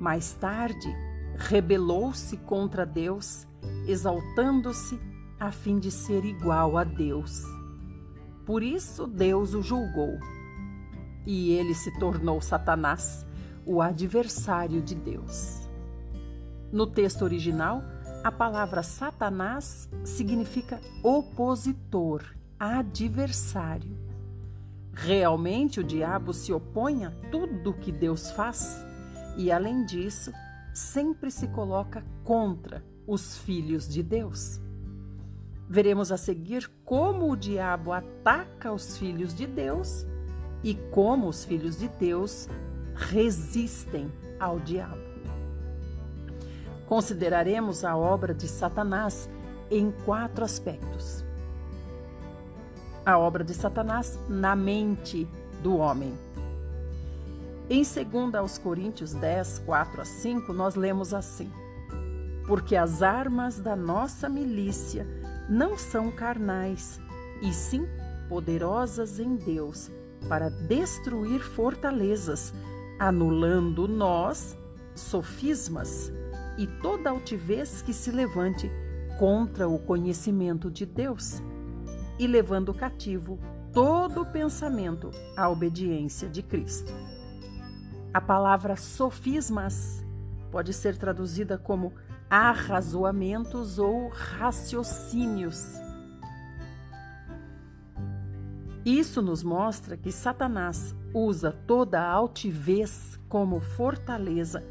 [0.00, 0.88] Mais tarde,
[1.34, 3.44] rebelou-se contra Deus,
[3.88, 4.98] exaltando-se
[5.40, 7.42] a fim de ser igual a Deus.
[8.46, 10.16] Por isso Deus o julgou.
[11.26, 13.26] E ele se tornou Satanás,
[13.66, 15.68] o adversário de Deus.
[16.70, 17.82] No texto original,
[18.22, 22.24] a palavra Satanás significa opositor,
[22.58, 23.96] adversário.
[24.92, 28.84] Realmente o diabo se opõe a tudo que Deus faz
[29.36, 30.32] e, além disso,
[30.74, 34.60] sempre se coloca contra os filhos de Deus.
[35.68, 40.06] Veremos a seguir como o diabo ataca os filhos de Deus
[40.64, 42.48] e como os filhos de Deus
[42.94, 45.07] resistem ao diabo.
[46.88, 49.28] Consideraremos a obra de Satanás
[49.70, 51.22] em quatro aspectos.
[53.04, 55.28] A obra de Satanás na mente
[55.62, 56.14] do homem.
[57.68, 61.52] Em 2 aos Coríntios 10, 4 a 5, nós lemos assim:
[62.46, 65.06] Porque as armas da nossa milícia
[65.46, 66.98] não são carnais,
[67.42, 67.86] e sim
[68.30, 69.90] poderosas em Deus
[70.26, 72.54] para destruir fortalezas,
[72.98, 74.56] anulando nós
[74.94, 76.10] sofismas
[76.58, 78.70] e toda altivez que se levante
[79.18, 81.40] contra o conhecimento de Deus,
[82.18, 83.38] e levando cativo
[83.72, 86.92] todo o pensamento à obediência de Cristo.
[88.12, 90.04] A palavra sofismas
[90.50, 91.92] pode ser traduzida como
[92.28, 95.74] arrazoamentos ou raciocínios.
[98.84, 104.64] Isso nos mostra que Satanás usa toda a altivez como fortaleza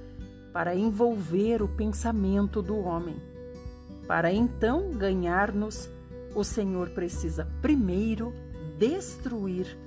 [0.58, 3.22] para envolver o pensamento do homem.
[4.08, 5.88] Para então ganhar-nos,
[6.34, 8.34] o Senhor precisa primeiro
[8.76, 9.78] destruir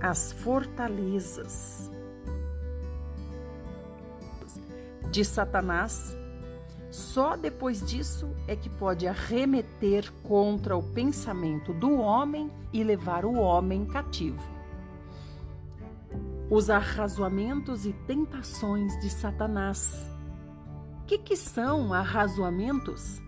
[0.00, 1.90] as fortalezas
[5.10, 6.16] de Satanás
[6.92, 13.34] só depois disso é que pode arremeter contra o pensamento do homem e levar o
[13.34, 14.53] homem cativo.
[16.50, 20.10] Os arrazoamentos e tentações de Satanás.
[21.02, 23.20] O que, que são arrazoamentos?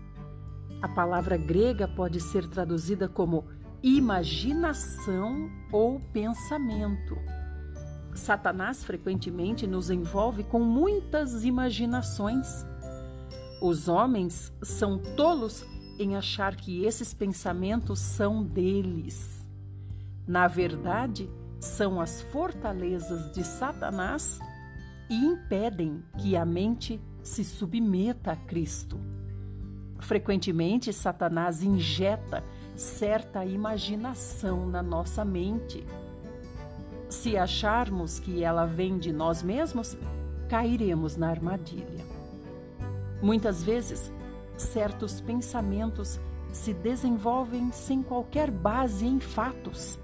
[0.81, 3.45] A palavra grega pode ser traduzida como
[3.81, 7.17] imaginação ou pensamento.
[8.13, 12.65] Satanás frequentemente nos envolve com muitas imaginações
[13.59, 15.65] os homens são tolos
[15.97, 19.49] em achar que esses pensamentos são deles.
[20.27, 21.27] Na verdade,
[21.59, 24.39] são as fortalezas de Satanás
[25.09, 28.99] e impedem que a mente se submeta a Cristo.
[29.99, 32.43] Frequentemente, Satanás injeta
[32.75, 35.83] certa imaginação na nossa mente.
[37.09, 39.97] Se acharmos que ela vem de nós mesmos,
[40.47, 42.05] cairemos na armadilha.
[43.21, 44.11] Muitas vezes,
[44.55, 46.19] certos pensamentos
[46.51, 49.99] se desenvolvem sem qualquer base em fatos.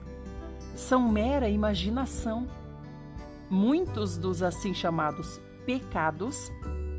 [0.75, 2.47] São mera imaginação.
[3.49, 6.51] Muitos dos assim chamados pecados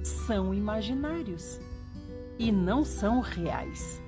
[0.02, 1.60] são imaginários
[2.38, 4.00] e não são reais.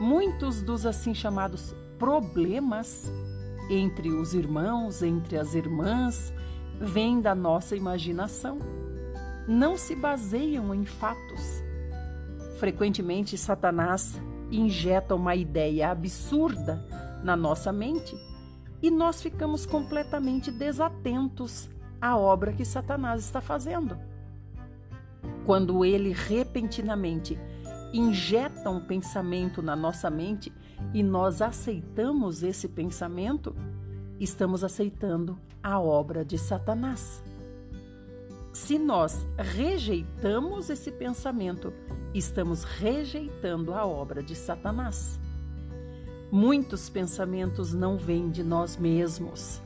[0.00, 3.10] Muitos dos assim chamados problemas
[3.70, 6.32] entre os irmãos, entre as irmãs,
[6.80, 8.58] vêm da nossa imaginação.
[9.46, 11.62] Não se baseiam em fatos.
[12.58, 16.84] Frequentemente, Satanás injeta uma ideia absurda
[17.22, 18.16] na nossa mente
[18.82, 23.96] e nós ficamos completamente desatentos à obra que Satanás está fazendo.
[25.46, 27.38] Quando ele repentinamente
[27.92, 30.52] injeta um pensamento na nossa mente
[30.92, 33.54] e nós aceitamos esse pensamento,
[34.18, 37.22] estamos aceitando a obra de Satanás.
[38.52, 41.72] Se nós rejeitamos esse pensamento,
[42.12, 45.18] estamos rejeitando a obra de Satanás.
[46.34, 49.60] Muitos pensamentos não vêm de nós mesmos.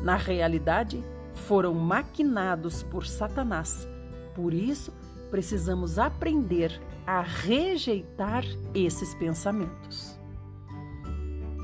[0.00, 1.02] Na realidade,
[1.34, 3.88] foram maquinados por Satanás.
[4.32, 4.94] Por isso,
[5.32, 10.16] precisamos aprender a rejeitar esses pensamentos.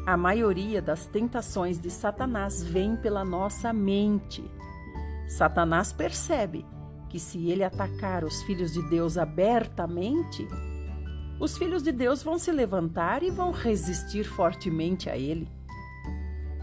[0.05, 4.45] A maioria das tentações de Satanás vem pela nossa mente.
[5.29, 6.67] Satanás percebe
[7.09, 10.49] que se ele atacar os filhos de Deus abertamente,
[11.43, 15.49] os filhos de Deus vão se levantar e vão resistir fortemente a ele.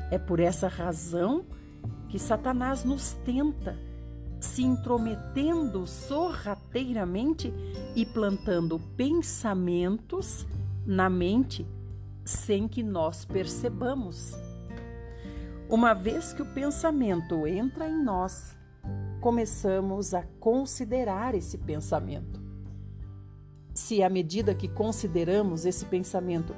[0.09, 1.45] É por essa razão
[2.07, 3.77] que Satanás nos tenta,
[4.39, 7.53] se intrometendo sorrateiramente
[7.93, 10.47] e plantando pensamentos
[10.85, 11.67] na mente
[12.23, 14.33] sem que nós percebamos.
[15.67, 18.57] Uma vez que o pensamento entra em nós,
[19.19, 22.38] começamos a considerar esse pensamento.
[23.79, 26.53] Se à medida que consideramos esse pensamento,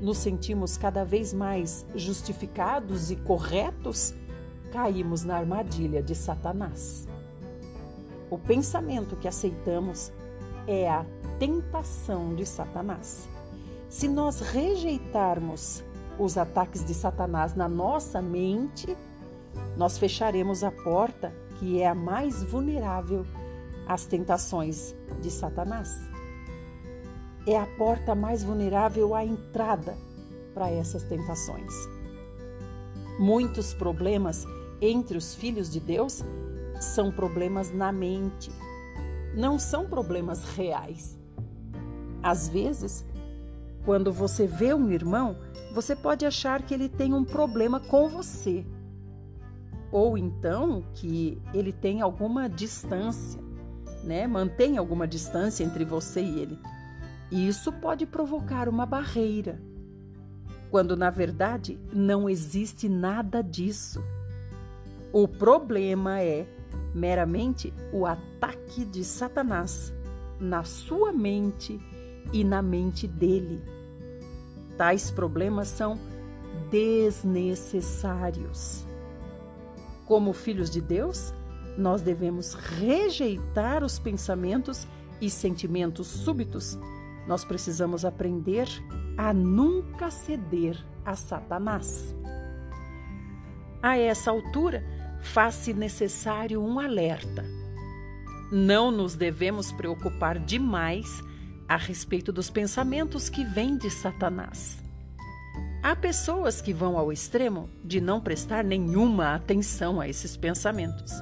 [0.00, 4.12] nos sentimos cada vez mais justificados e corretos,
[4.72, 7.06] caímos na armadilha de Satanás.
[8.28, 10.12] O pensamento que aceitamos
[10.66, 11.06] é a
[11.38, 13.28] tentação de Satanás.
[13.88, 15.84] Se nós rejeitarmos
[16.18, 18.96] os ataques de Satanás na nossa mente,
[19.76, 23.24] nós fecharemos a porta que é a mais vulnerável
[23.86, 26.13] às tentações de Satanás.
[27.46, 29.96] É a porta mais vulnerável à entrada
[30.54, 31.72] para essas tentações.
[33.18, 34.46] Muitos problemas
[34.80, 36.24] entre os filhos de Deus
[36.80, 38.50] são problemas na mente,
[39.34, 41.18] não são problemas reais.
[42.22, 43.04] Às vezes,
[43.84, 45.36] quando você vê um irmão,
[45.72, 48.64] você pode achar que ele tem um problema com você.
[49.92, 53.40] Ou então que ele tem alguma distância,
[54.02, 54.26] né?
[54.26, 56.58] Mantém alguma distância entre você e ele.
[57.30, 59.60] Isso pode provocar uma barreira,
[60.70, 64.02] quando na verdade não existe nada disso.
[65.12, 66.46] O problema é
[66.94, 69.92] meramente o ataque de Satanás
[70.38, 71.80] na sua mente
[72.32, 73.62] e na mente dele.
[74.76, 75.98] Tais problemas são
[76.70, 78.86] desnecessários.
[80.06, 81.34] Como filhos de Deus,
[81.76, 84.86] nós devemos rejeitar os pensamentos
[85.20, 86.78] e sentimentos súbitos.
[87.26, 88.68] Nós precisamos aprender
[89.16, 92.14] a nunca ceder a Satanás.
[93.82, 94.84] A essa altura,
[95.20, 97.44] faz-se necessário um alerta.
[98.52, 101.22] Não nos devemos preocupar demais
[101.68, 104.82] a respeito dos pensamentos que vêm de Satanás.
[105.82, 111.12] Há pessoas que vão ao extremo de não prestar nenhuma atenção a esses pensamentos.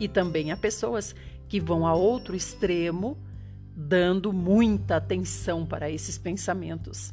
[0.00, 1.14] E também há pessoas
[1.48, 3.18] que vão a outro extremo,
[3.74, 7.12] dando muita atenção para esses pensamentos.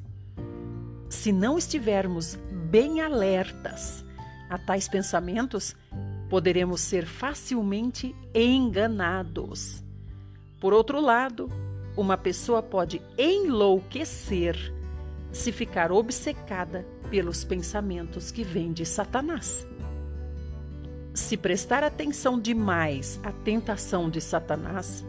[1.10, 2.38] Se não estivermos
[2.70, 4.04] bem alertas
[4.50, 5.76] a tais pensamentos,
[6.30, 9.84] poderemos ser facilmente enganados.
[10.60, 11.50] Por outro lado,
[11.98, 14.74] uma pessoa pode enlouquecer
[15.32, 19.68] se ficar obcecada pelos pensamentos que vêm de Satanás.
[21.14, 25.04] Se prestar atenção demais à tentação de Satanás,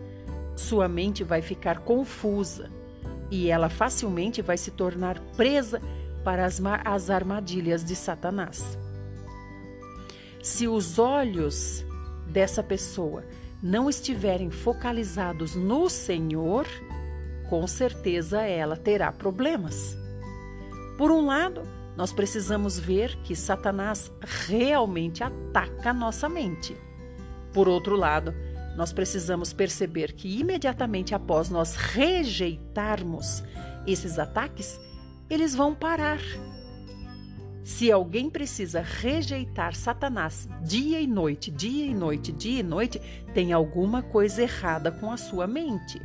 [0.61, 2.71] sua mente vai ficar confusa
[3.31, 5.81] e ela facilmente vai se tornar presa
[6.23, 8.79] para as, as armadilhas de Satanás.
[10.43, 11.85] Se os olhos
[12.27, 13.25] dessa pessoa
[13.63, 16.67] não estiverem focalizados no Senhor,
[17.49, 19.97] com certeza ela terá problemas.
[20.99, 21.63] Por um lado,
[21.97, 24.11] nós precisamos ver que Satanás
[24.47, 26.77] realmente ataca a nossa mente.
[27.53, 28.35] Por outro lado,
[28.77, 33.43] nós precisamos perceber que imediatamente após nós rejeitarmos
[33.87, 34.81] esses ataques,
[35.29, 36.21] eles vão parar.
[37.63, 43.01] Se alguém precisa rejeitar Satanás dia e noite, dia e noite, dia e noite,
[43.35, 46.01] tem alguma coisa errada com a sua mente.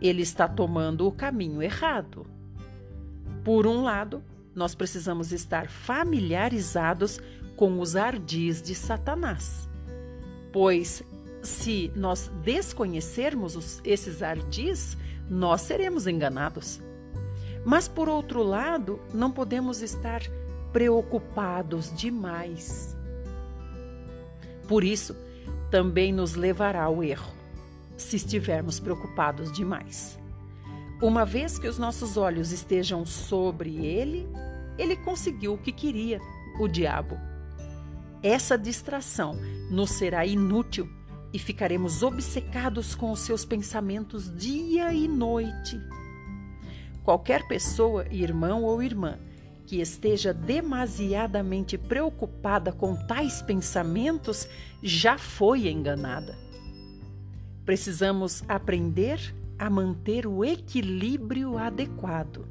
[0.00, 2.26] Ele está tomando o caminho errado.
[3.44, 4.22] Por um lado,
[4.54, 7.20] nós precisamos estar familiarizados
[7.56, 9.68] com os ardis de Satanás,
[10.52, 11.02] pois
[11.42, 14.96] se nós desconhecermos os, esses ardis,
[15.28, 16.80] nós seremos enganados.
[17.64, 20.22] Mas, por outro lado, não podemos estar
[20.72, 22.96] preocupados demais.
[24.68, 25.16] Por isso,
[25.70, 27.32] também nos levará ao erro,
[27.96, 30.18] se estivermos preocupados demais.
[31.02, 34.28] Uma vez que os nossos olhos estejam sobre ele,
[34.78, 36.20] ele conseguiu o que queria,
[36.58, 37.18] o diabo.
[38.22, 39.36] Essa distração
[39.70, 40.88] nos será inútil
[41.32, 45.80] e ficaremos obcecados com os seus pensamentos dia e noite.
[47.02, 49.18] Qualquer pessoa, irmão ou irmã,
[49.66, 54.48] que esteja demasiadamente preocupada com tais pensamentos
[54.82, 56.38] já foi enganada.
[57.64, 62.46] Precisamos aprender a manter o equilíbrio adequado.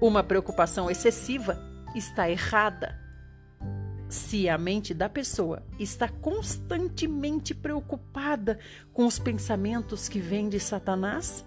[0.00, 1.58] Uma preocupação excessiva
[1.94, 2.99] está errada.
[4.10, 8.58] Se a mente da pessoa está constantemente preocupada
[8.92, 11.44] com os pensamentos que vêm de Satanás,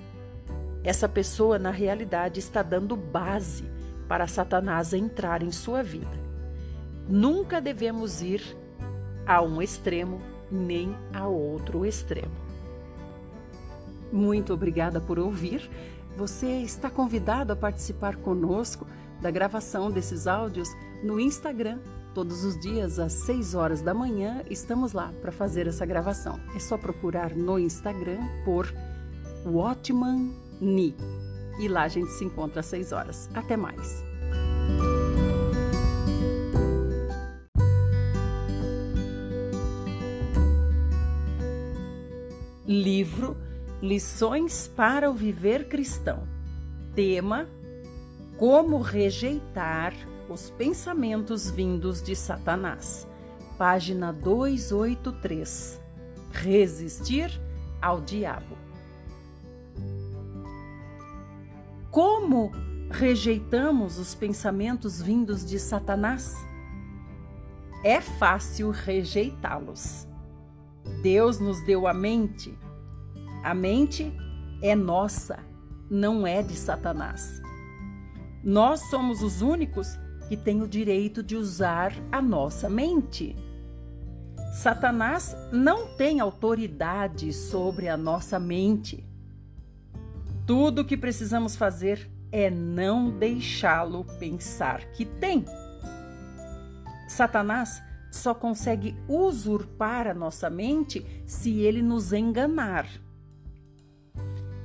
[0.82, 3.66] essa pessoa, na realidade, está dando base
[4.08, 6.18] para Satanás entrar em sua vida.
[7.10, 8.42] Nunca devemos ir
[9.26, 12.32] a um extremo nem a outro extremo.
[14.10, 15.70] Muito obrigada por ouvir.
[16.16, 18.88] Você está convidado a participar conosco
[19.22, 20.70] da gravação desses áudios
[21.04, 21.80] no Instagram
[22.14, 26.40] Todos os dias, às 6 horas da manhã, estamos lá para fazer essa gravação.
[26.56, 28.72] É só procurar no Instagram por
[29.44, 30.96] Watchman Ni.
[31.60, 33.30] E lá a gente se encontra às 6 horas.
[33.34, 34.04] Até mais.
[42.68, 43.36] Livro
[43.82, 46.28] Lições para o Viver Cristão.
[46.94, 47.50] Tema:
[48.38, 49.94] Como rejeitar
[50.30, 53.08] os pensamentos vindos de Satanás.
[53.58, 55.80] Página 283.
[56.32, 57.30] Resistir
[57.82, 58.58] ao diabo.
[61.92, 62.52] Como
[62.90, 66.34] rejeitamos os pensamentos vindos de Satanás?
[67.84, 70.08] É fácil rejeitá-los.
[71.02, 72.58] Deus nos deu a mente.
[73.44, 74.12] A mente
[74.62, 75.40] é nossa,
[75.90, 77.42] não é de Satanás.
[78.44, 79.88] Nós somos os únicos
[80.34, 83.36] que tem o direito de usar a nossa mente.
[84.52, 89.08] Satanás não tem autoridade sobre a nossa mente.
[90.48, 95.46] Tudo o que precisamos fazer é não deixá-lo pensar que tem.
[97.08, 97.80] Satanás
[98.12, 102.88] só consegue usurpar a nossa mente se ele nos enganar.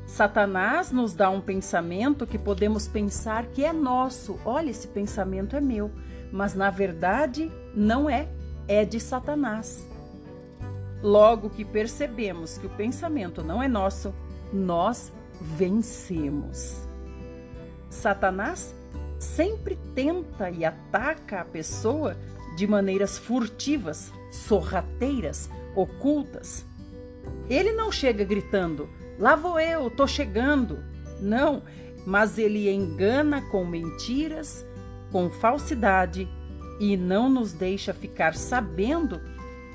[0.08, 4.40] Satanás nos dá um pensamento que podemos pensar que é nosso.
[4.42, 5.90] Olha, esse pensamento é meu,
[6.32, 8.26] mas na verdade não é,
[8.66, 9.86] é de Satanás.
[11.02, 14.14] Logo que percebemos que o pensamento não é nosso,
[14.50, 16.88] nós vencemos.
[17.90, 18.74] Satanás
[19.18, 22.16] sempre tenta e ataca a pessoa
[22.56, 26.64] de maneiras furtivas, sorrateiras, ocultas.
[27.48, 28.88] Ele não chega gritando:
[29.18, 30.84] Lá vou eu, tô chegando.
[31.20, 31.62] Não,
[32.06, 34.64] mas ele engana com mentiras,
[35.10, 36.28] com falsidade
[36.78, 39.20] e não nos deixa ficar sabendo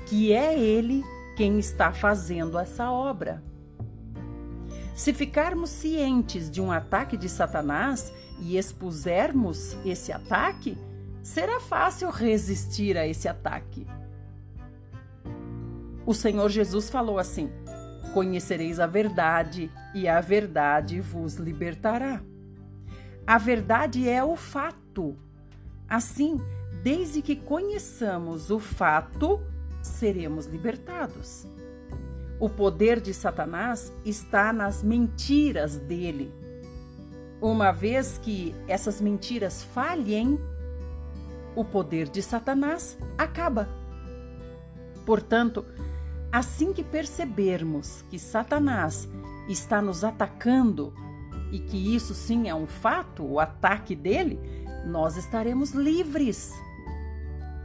[0.06, 1.02] que é ele
[1.36, 3.42] quem está fazendo essa obra.
[4.94, 10.78] Se ficarmos cientes de um ataque de Satanás e expusermos esse ataque,
[11.22, 13.86] será fácil resistir a esse ataque.
[16.06, 17.50] O Senhor Jesus falou assim:
[18.14, 22.22] Conhecereis a verdade, e a verdade vos libertará.
[23.26, 25.16] A verdade é o fato.
[25.88, 26.40] Assim,
[26.80, 29.42] desde que conheçamos o fato,
[29.82, 31.44] seremos libertados.
[32.38, 36.32] O poder de Satanás está nas mentiras dele.
[37.40, 40.38] Uma vez que essas mentiras falhem,
[41.56, 43.68] o poder de Satanás acaba.
[45.04, 45.64] Portanto,
[46.34, 49.08] Assim que percebermos que Satanás
[49.48, 50.92] está nos atacando
[51.52, 54.40] e que isso sim é um fato, o ataque dele,
[54.84, 56.50] nós estaremos livres.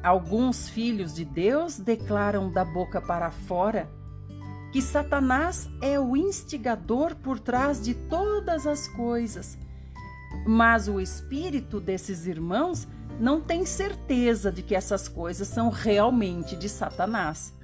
[0.04, 3.90] Alguns filhos de Deus declaram da boca para fora
[4.72, 9.58] que Satanás é o instigador por trás de todas as coisas.
[10.46, 12.88] Mas o espírito desses irmãos
[13.20, 17.58] não tem certeza de que essas coisas são realmente de Satanás.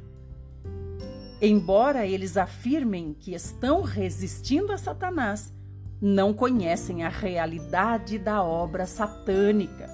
[1.48, 5.54] Embora eles afirmem que estão resistindo a Satanás,
[6.02, 9.88] não conhecem a realidade da obra satânica.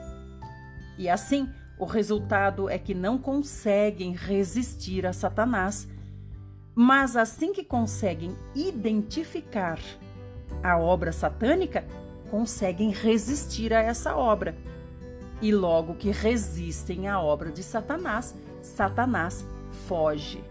[0.98, 5.90] E assim, o resultado é que não conseguem resistir a Satanás,
[6.74, 9.78] mas assim que conseguem identificar
[10.64, 11.84] a obra satânica,
[12.30, 14.56] conseguem resistir a essa obra.
[15.42, 19.46] E logo que resistem à obra de Satanás, Satanás
[19.86, 20.51] foge.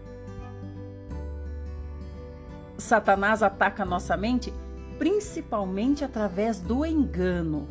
[2.81, 4.51] Satanás ataca nossa mente
[4.97, 7.67] principalmente através do engano.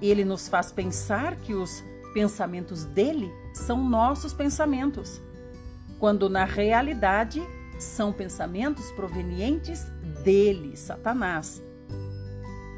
[0.00, 1.82] Ele nos faz pensar que os
[2.14, 5.20] pensamentos dele são nossos pensamentos,
[5.98, 7.42] quando na realidade
[7.78, 9.84] são pensamentos provenientes
[10.22, 11.62] dele, Satanás.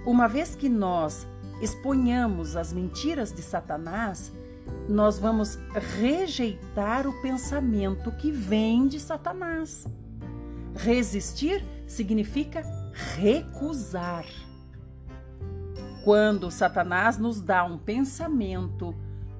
[0.06, 1.26] Uma vez que nós
[1.60, 4.32] exponhamos as mentiras de Satanás,
[4.88, 5.58] nós vamos
[6.00, 9.86] rejeitar o pensamento que vem de Satanás.
[10.74, 12.62] Resistir significa
[12.92, 14.24] recusar.
[16.04, 18.94] Quando Satanás nos dá um pensamento,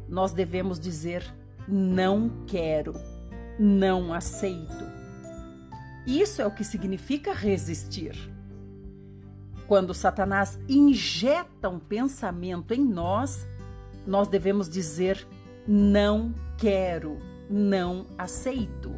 [0.09, 1.25] nós devemos dizer:
[1.67, 2.95] não quero,
[3.59, 4.85] não aceito.
[6.07, 8.17] Isso é o que significa resistir.
[9.67, 13.47] Quando Satanás injeta um pensamento em nós,
[14.07, 15.27] nós devemos dizer:
[15.67, 17.19] não quero,
[17.49, 18.93] não aceito.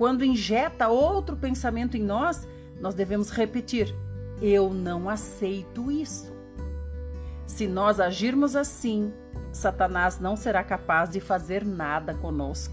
[0.00, 2.48] Quando injeta outro pensamento em nós,
[2.80, 3.94] nós devemos repetir:
[4.40, 6.34] Eu não aceito isso.
[7.44, 9.12] Se nós agirmos assim,
[9.52, 12.72] Satanás não será capaz de fazer nada conosco.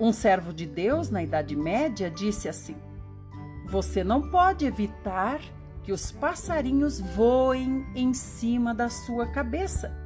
[0.00, 2.74] Um servo de Deus na Idade Média disse assim:
[3.70, 5.38] Você não pode evitar
[5.84, 9.96] que os passarinhos voem em cima da sua cabeça,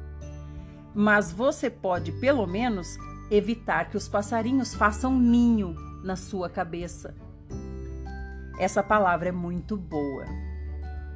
[0.93, 2.87] mas você pode, pelo menos,
[3.29, 7.15] evitar que os passarinhos façam ninho na sua cabeça.
[8.59, 10.25] Essa palavra é muito boa.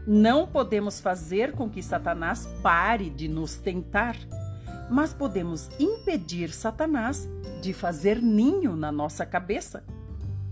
[0.06, 4.16] Não podemos fazer com que Satanás pare de nos tentar,
[4.90, 7.28] mas podemos impedir Satanás
[7.62, 9.84] de fazer ninho na nossa cabeça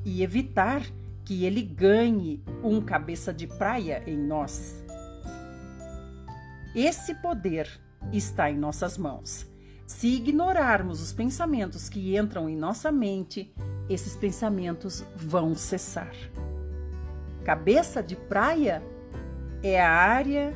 [0.05, 0.83] e evitar
[1.25, 4.83] que ele ganhe um cabeça de praia em nós.
[6.75, 7.67] Esse poder
[8.11, 9.48] está em nossas mãos.
[9.89, 13.51] Se ignorarmos os pensamentos que entram em nossa mente,
[13.89, 16.13] esses pensamentos vão cessar.
[17.43, 18.83] Cabeça de praia
[19.63, 20.55] é a área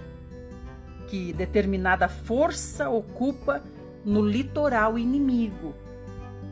[1.08, 3.64] que determinada força ocupa
[4.06, 5.74] no litoral inimigo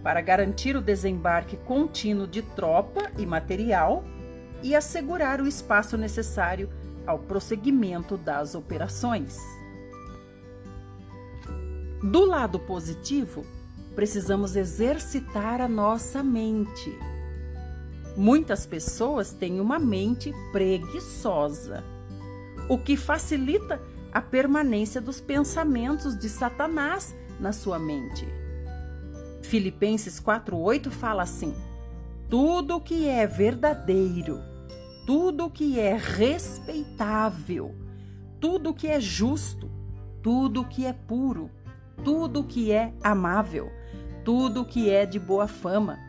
[0.02, 4.04] para garantir o desembarque contínuo de tropa e material
[4.64, 6.68] e assegurar o espaço necessário
[7.06, 9.61] ao prosseguimento das operações.
[12.04, 13.46] Do lado positivo,
[13.96, 16.98] precisamos exercitar a nossa mente.
[18.18, 21.84] Muitas pessoas têm uma mente preguiçosa,
[22.68, 23.80] o que facilita
[24.12, 28.28] a permanência dos pensamentos de Satanás na sua mente.
[29.44, 31.54] Filipenses 4:8 fala assim:
[32.28, 34.42] Tudo que é verdadeiro,
[35.06, 37.76] tudo que é respeitável,
[38.40, 39.70] tudo que é justo,
[40.22, 41.50] tudo que é puro,
[42.04, 43.72] tudo que é amável,
[44.24, 46.00] tudo que é de boa fama.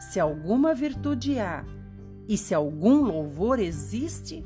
[0.00, 1.64] Se alguma virtude há
[2.28, 4.44] e se algum louvor existe,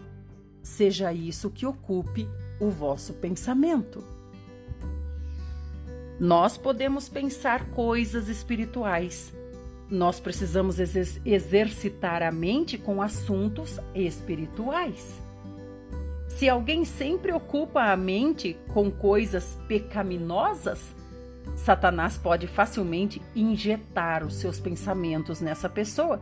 [0.62, 2.28] seja isso que ocupe
[2.60, 4.02] o vosso pensamento.
[6.18, 9.32] Nós podemos pensar coisas espirituais.
[9.90, 10.78] Nós precisamos
[11.24, 15.25] exercitar a mente com assuntos espirituais.
[16.28, 20.94] Se alguém sempre ocupa a mente com coisas pecaminosas,
[21.56, 26.20] Satanás pode facilmente injetar os seus pensamentos nessa pessoa,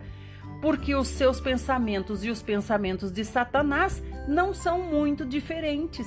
[0.61, 6.07] porque os seus pensamentos e os pensamentos de Satanás não são muito diferentes.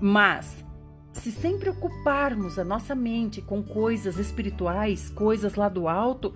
[0.00, 0.64] Mas,
[1.12, 6.34] se sempre ocuparmos a nossa mente com coisas espirituais, coisas lá do alto,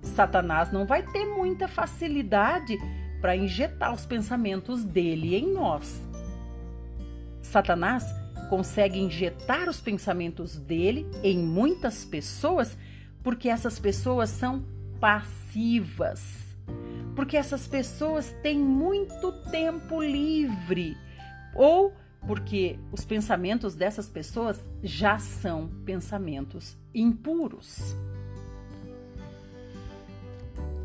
[0.00, 2.78] Satanás não vai ter muita facilidade
[3.22, 6.02] para injetar os pensamentos dele em nós.
[7.40, 8.04] Satanás
[8.50, 12.76] consegue injetar os pensamentos dele em muitas pessoas
[13.22, 14.64] porque essas pessoas são
[15.00, 16.52] passivas.
[17.14, 20.96] Porque essas pessoas têm muito tempo livre
[21.54, 21.94] ou
[22.26, 27.96] porque os pensamentos dessas pessoas já são pensamentos impuros.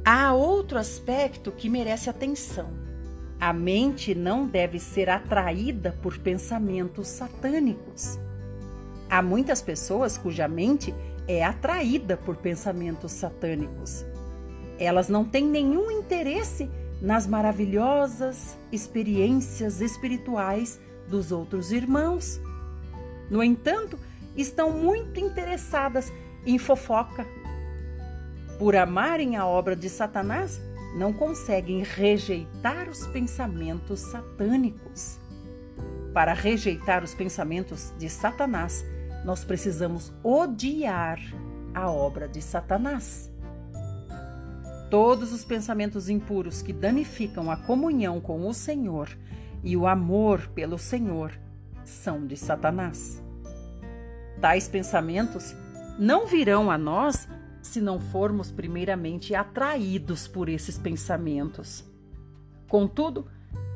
[0.10, 2.70] Há outro aspecto que merece atenção.
[3.38, 8.18] A mente não deve ser atraída por pensamentos satânicos.
[9.10, 10.96] Há muitas pessoas cuja mente
[11.28, 14.06] é atraída por pensamentos satânicos.
[14.80, 20.80] Elas não têm nenhum interesse nas maravilhosas experiências espirituais
[21.10, 22.40] dos outros irmãos.
[23.30, 24.00] No entanto,
[24.38, 26.10] estão muito interessadas
[26.46, 27.28] em fofoca.
[28.58, 30.60] Por amarem a obra de Satanás,
[30.96, 35.20] não conseguem rejeitar os pensamentos satânicos.
[36.12, 38.84] Para rejeitar os pensamentos de Satanás,
[39.24, 41.20] nós precisamos odiar
[41.72, 43.30] a obra de Satanás.
[44.90, 49.10] Todos os pensamentos impuros que danificam a comunhão com o Senhor
[49.64, 51.32] e o amor pelo Senhor
[51.84, 53.22] são de Satanás.
[54.42, 55.56] Tais pensamentos
[56.00, 57.28] não virão a nós
[57.68, 61.84] se não formos primeiramente atraídos por esses pensamentos.
[62.68, 63.28] Contudo,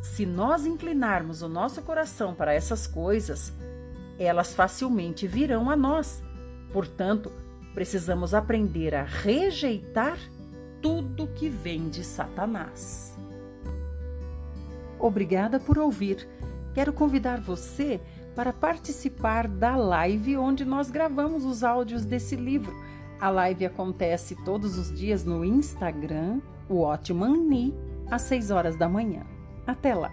[0.02, 3.54] se nós inclinarmos o nosso coração para essas coisas,
[4.18, 6.22] elas facilmente virão a nós.
[6.74, 7.32] Portanto,
[7.74, 10.18] precisamos aprender a rejeitar
[10.82, 13.16] tudo que vem de Satanás.
[15.00, 16.28] Obrigada por ouvir.
[16.74, 18.00] Quero convidar você
[18.36, 22.76] para participar da live onde nós gravamos os áudios desse livro.
[23.22, 27.72] A live acontece todos os dias no Instagram, o Otmani,
[28.10, 29.24] às 6 horas da manhã.
[29.68, 30.12] Até lá!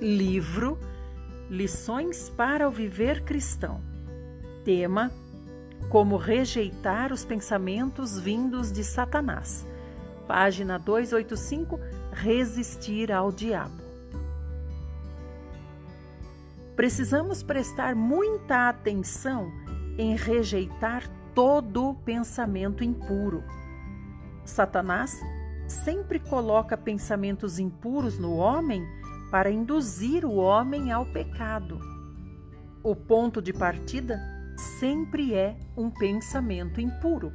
[0.00, 0.76] Livro
[1.48, 3.80] Lições para o Viver Cristão.
[4.64, 5.12] Tema:
[5.90, 9.64] Como rejeitar os pensamentos vindos de Satanás.
[10.26, 11.78] Página 285
[12.16, 13.82] Resistir ao Diabo.
[16.74, 19.52] Precisamos prestar muita atenção
[19.98, 21.04] em rejeitar
[21.34, 23.44] todo pensamento impuro.
[24.46, 25.20] Satanás
[25.68, 28.82] sempre coloca pensamentos impuros no homem
[29.30, 31.78] para induzir o homem ao pecado.
[32.82, 34.18] O ponto de partida
[34.80, 37.30] sempre é um pensamento impuro.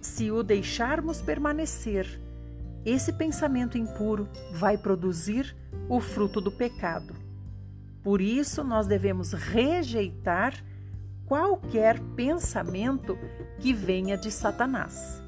[0.00, 2.29] Se o deixarmos permanecer,
[2.84, 5.56] esse pensamento impuro vai produzir
[5.88, 7.14] o fruto do pecado.
[8.02, 10.54] Por isso, nós devemos rejeitar
[11.26, 13.18] qualquer pensamento
[13.58, 15.22] que venha de Satanás.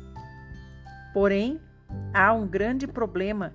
[1.13, 1.61] Porém,
[2.15, 3.55] há um grande problema.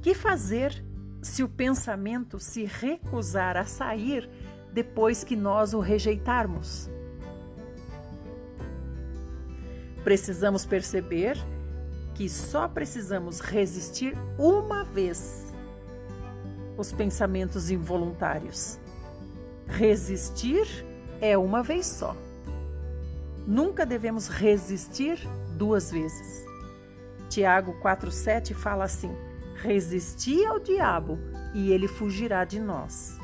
[0.00, 0.84] Que fazer
[1.20, 4.30] se o pensamento se recusar a sair
[4.72, 6.88] depois que nós o rejeitarmos.
[10.02, 11.36] Precisamos perceber
[12.20, 15.54] que só precisamos resistir uma vez
[16.76, 18.78] os pensamentos involuntários.
[19.66, 20.84] Resistir
[21.18, 22.14] é uma vez só.
[23.46, 25.18] Nunca devemos resistir
[25.56, 26.44] duas vezes.
[27.30, 29.16] Tiago 4,7 fala assim:
[29.54, 31.18] Resisti ao diabo
[31.54, 33.16] e ele fugirá de nós.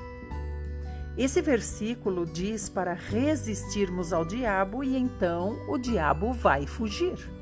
[1.18, 7.35] Esse versículo diz para resistirmos ao diabo e então o diabo vai fugir.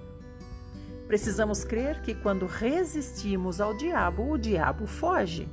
[1.14, 5.48] Precisamos crer que quando resistimos ao diabo, o diabo foge.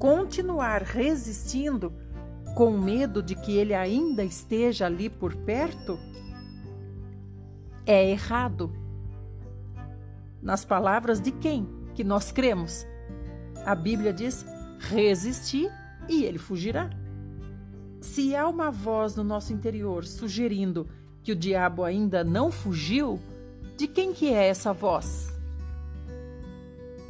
[0.00, 1.92] Continuar resistindo
[2.56, 5.96] com medo de que ele ainda esteja ali por perto
[7.86, 8.72] é errado.
[10.42, 11.64] Nas palavras de quem?
[11.94, 12.84] que nós cremos.
[13.64, 14.44] A Bíblia diz:
[14.80, 15.70] resistir
[16.08, 16.90] e ele fugirá.
[18.00, 20.88] Se há uma voz no nosso interior sugerindo
[21.22, 23.20] que o diabo ainda não fugiu,
[23.76, 25.32] de quem que é essa voz?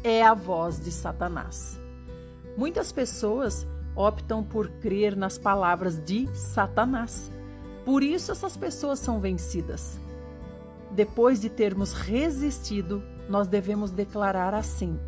[0.05, 1.79] É a voz de Satanás.
[2.57, 7.31] Muitas pessoas optam por crer nas palavras de Satanás.
[7.85, 9.99] Por isso essas pessoas são vencidas.
[10.91, 14.99] Depois de termos resistido nós devemos declarar assim: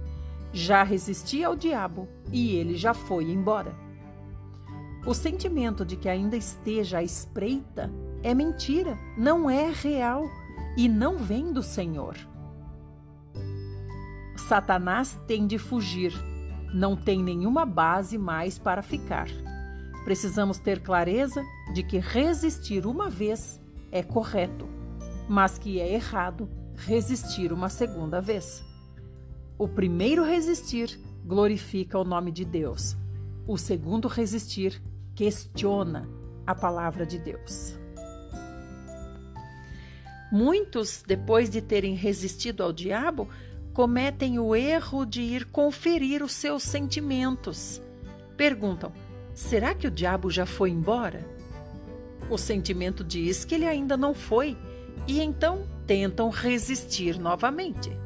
[0.53, 3.75] Já resisti ao diabo e ele já foi embora.
[5.07, 7.91] O sentimento de que ainda esteja à espreita
[8.23, 10.25] é mentira, não é real
[10.77, 12.17] e não vem do Senhor.
[14.37, 16.13] Satanás tem de fugir,
[16.73, 19.29] não tem nenhuma base mais para ficar.
[20.05, 23.61] Precisamos ter clareza de que resistir uma vez
[23.91, 24.69] é correto,
[25.29, 28.63] mas que é errado resistir uma segunda vez.
[29.57, 32.97] O primeiro resistir glorifica o nome de Deus.
[33.47, 34.83] O segundo resistir
[35.15, 36.09] questiona
[36.47, 37.84] a palavra de Deus.
[40.35, 43.29] Muitos, depois de terem resistido ao diabo,
[43.73, 47.81] cometem o erro de ir conferir os seus sentimentos.
[48.37, 48.93] Perguntam:
[49.33, 51.25] Será que o diabo já foi embora?
[52.29, 54.59] O sentimento diz que ele ainda não foi
[55.07, 57.97] e então tentam resistir novamente.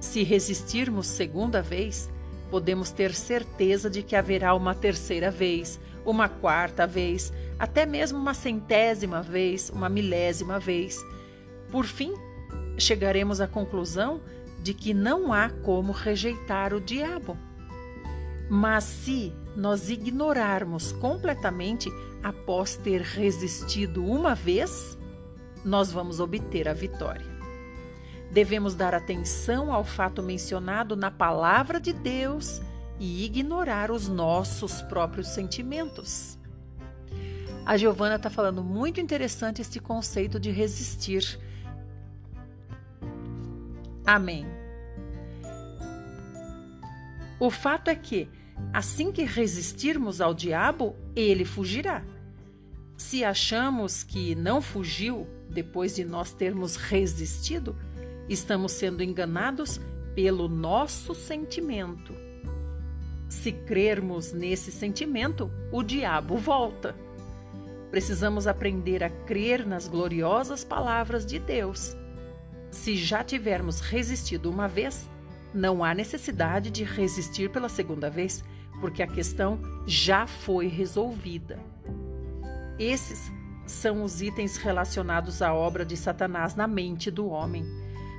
[0.00, 2.10] Se resistirmos segunda vez,
[2.50, 8.34] podemos ter certeza de que haverá uma terceira vez, uma quarta vez, até mesmo uma
[8.34, 10.98] centésima vez, uma milésima vez.
[11.70, 12.14] Por fim,
[12.78, 14.20] chegaremos à conclusão
[14.62, 17.36] de que não há como rejeitar o diabo.
[18.48, 21.90] Mas se nós ignorarmos completamente
[22.22, 24.98] após ter resistido uma vez,
[25.64, 27.32] nós vamos obter a vitória.
[28.30, 32.60] Devemos dar atenção ao fato mencionado na palavra de Deus
[33.02, 36.38] e ignorar os nossos próprios sentimentos.
[37.66, 41.36] A Giovana está falando muito interessante este conceito de resistir.
[44.06, 44.46] Amém.
[47.40, 48.28] O fato é que
[48.72, 52.04] Assim que resistirmos ao diabo, ele fugirá.
[52.96, 57.76] Se achamos que não fugiu depois de nós termos resistido,
[58.28, 59.80] estamos sendo enganados
[60.14, 62.21] pelo nosso sentimento.
[63.32, 66.94] Se crermos nesse sentimento, o diabo volta.
[67.90, 71.96] Precisamos aprender a crer nas gloriosas palavras de Deus.
[72.70, 75.08] Se já tivermos resistido uma vez,
[75.52, 78.44] não há necessidade de resistir pela segunda vez,
[78.80, 81.58] porque a questão já foi resolvida.
[82.78, 83.32] Esses
[83.66, 87.64] são os itens relacionados à obra de Satanás na mente do homem.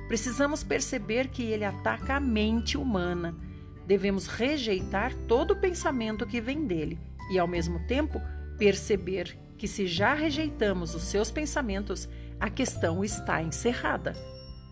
[0.08, 3.43] Precisamos perceber que ele ataca a mente humana.
[3.86, 6.98] Devemos rejeitar todo pensamento que vem dele
[7.30, 8.20] e, ao mesmo tempo,
[8.58, 12.08] perceber que, se já rejeitamos os seus pensamentos,
[12.40, 14.14] a questão está encerrada.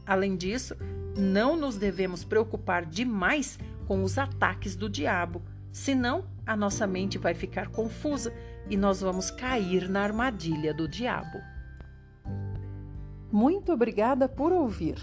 [0.06, 0.76] Além disso,
[1.16, 7.34] não nos devemos preocupar demais com os ataques do diabo, senão a nossa mente vai
[7.34, 8.32] ficar confusa
[8.68, 11.40] e nós vamos cair na armadilha do diabo.
[13.30, 14.96] Muito obrigada por ouvir.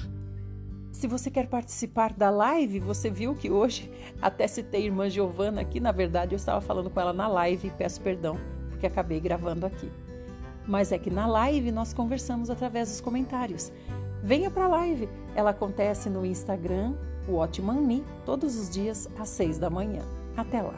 [1.00, 3.89] Se você quer participar da live, você viu que hoje
[4.22, 7.72] até citei a irmã Giovana aqui, na verdade eu estava falando com ela na live
[7.78, 8.38] peço perdão
[8.70, 9.89] porque acabei gravando aqui.
[10.68, 13.72] Mas é que na live nós conversamos através dos comentários.
[14.22, 15.08] Venha para a live.
[15.36, 16.93] Ela acontece no Instagram,
[17.30, 17.41] o
[17.82, 20.02] Me, todos os dias às seis da manhã.
[20.36, 20.76] Até lá!